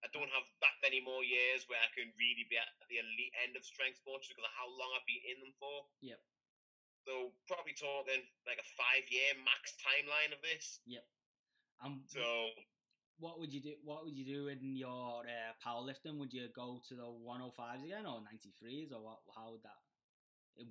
[0.05, 3.33] I don't have that many more years where I can really be at the elite
[3.41, 5.89] end of strength sports because of how long I've been in them for.
[6.01, 6.21] Yep.
[7.01, 10.81] So probably talking like a five year max timeline of this.
[10.85, 11.05] Yep.
[11.81, 12.53] Um, So
[13.17, 13.73] what would you do?
[13.83, 16.17] What would you do in your uh, powerlifting?
[16.21, 19.19] Would you go to the 105s again or 93s or what?
[19.33, 19.81] How would that?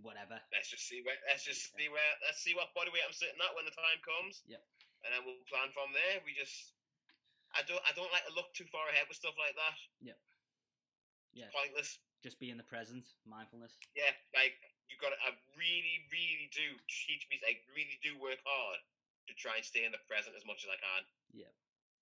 [0.03, 0.43] Whatever.
[0.51, 1.87] let's just see where let's just Okay.
[1.87, 4.43] see where let's see what body weight I'm sitting at when the time comes.
[4.51, 4.63] Yep.
[5.07, 6.19] And then we'll plan from there.
[6.27, 6.75] We just
[7.55, 9.79] I don't I don't like to look too far ahead with stuff like that.
[10.03, 10.19] Yep.
[11.37, 11.51] Yeah.
[11.55, 12.03] Pointless.
[12.25, 13.77] Just be in the present, mindfulness.
[13.95, 14.57] Yeah, like
[14.91, 15.19] you got to.
[15.23, 17.39] I really, really do teach me.
[17.47, 18.81] I really do work hard
[19.31, 21.03] to try and stay in the present as much as I can.
[21.31, 21.53] Yeah,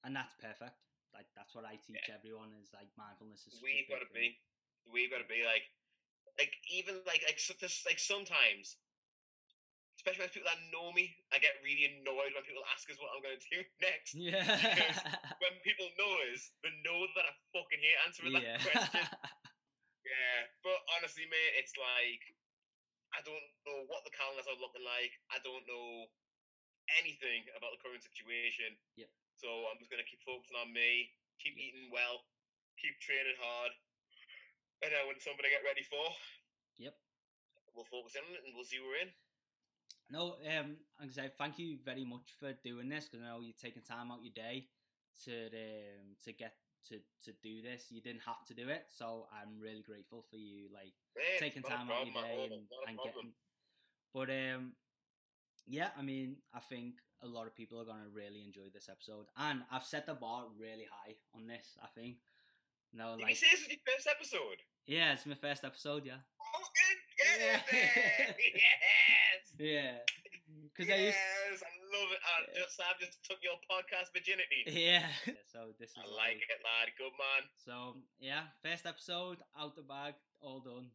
[0.07, 0.79] and that's perfect.
[1.13, 3.61] Like that's what I teach everyone is like mindfulness is.
[3.61, 4.39] We've got to be.
[4.89, 5.67] We've got to be like,
[6.39, 8.79] like even like like so- just like sometimes,
[9.99, 13.15] especially with people that know me, I get really annoyed when people ask us what
[13.15, 14.13] I'm going to do next.
[14.15, 14.43] Yeah.
[14.43, 14.99] Because
[15.39, 18.59] when people know us, they know that I fucking hate answering yeah.
[18.59, 19.07] that question.
[20.05, 22.23] Yeah, but honestly, mate, it's like
[23.17, 25.17] I don't know what the calendars are looking like.
[25.33, 26.13] I don't know
[27.01, 28.77] anything about the current situation.
[29.01, 29.09] Yeah.
[29.41, 31.09] So I'm just gonna keep focusing on me,
[31.41, 32.21] keep eating well,
[32.77, 33.73] keep training hard,
[34.85, 36.05] and then when somebody get ready for,
[36.77, 36.93] yep.
[37.73, 39.11] we'll focus in on it and we'll see we're in.
[40.13, 43.57] No, um, I say, thank you very much for doing this because I know you're
[43.57, 44.69] taking time out your day
[45.25, 46.55] to um, to get
[46.89, 47.89] to to do this.
[47.89, 51.63] You didn't have to do it, so I'm really grateful for you like Mate, taking
[51.63, 53.33] time out your day and, and getting.
[54.13, 54.73] But um,
[55.67, 59.27] yeah, I mean, I think a lot of people are gonna really enjoy this episode,
[59.39, 61.79] and I've set the bar really high on this.
[61.83, 62.17] I think.
[62.93, 64.63] No, Did like you say this was your first episode?
[64.87, 66.05] Yeah, it's my first episode.
[66.05, 67.61] Yeah, Fucking get Yeah.
[68.53, 69.43] yes!
[69.59, 69.95] yeah,
[70.71, 71.17] because I used.
[71.17, 72.21] Yes, I love it.
[72.23, 72.63] I Yeah.
[72.63, 74.67] just, I've just took your podcast virginity.
[74.91, 75.09] Yeah.
[75.53, 76.91] So this is I like it, lad.
[76.99, 77.43] Good man.
[77.65, 77.75] So
[78.19, 80.91] yeah, first episode out the bag, all done.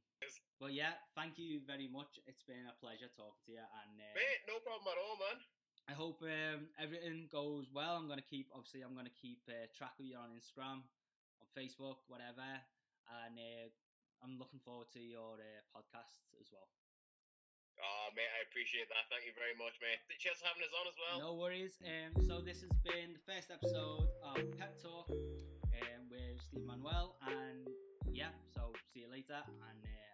[0.59, 2.19] But yeah, thank you very much.
[2.27, 5.39] It's been a pleasure talking to you, and uh, Mate, no problem at all, man.
[5.87, 7.95] I hope um, everything goes well.
[7.95, 10.83] I'm gonna keep, obviously, I'm gonna keep uh, track of you on Instagram.
[11.39, 12.43] On Facebook, whatever.
[13.09, 13.67] And uh,
[14.21, 16.69] I'm looking forward to your uh, podcasts as well.
[17.79, 19.07] Oh, mate, I appreciate that.
[19.07, 20.03] Thank you very much, mate.
[20.19, 21.15] Cheers for having us on as well.
[21.23, 21.79] No worries.
[21.79, 27.15] Um, so this has been the first episode of Pep Talk um, with Steve Manuel,
[27.23, 27.71] and
[28.11, 30.08] yeah, so see you later, and uh,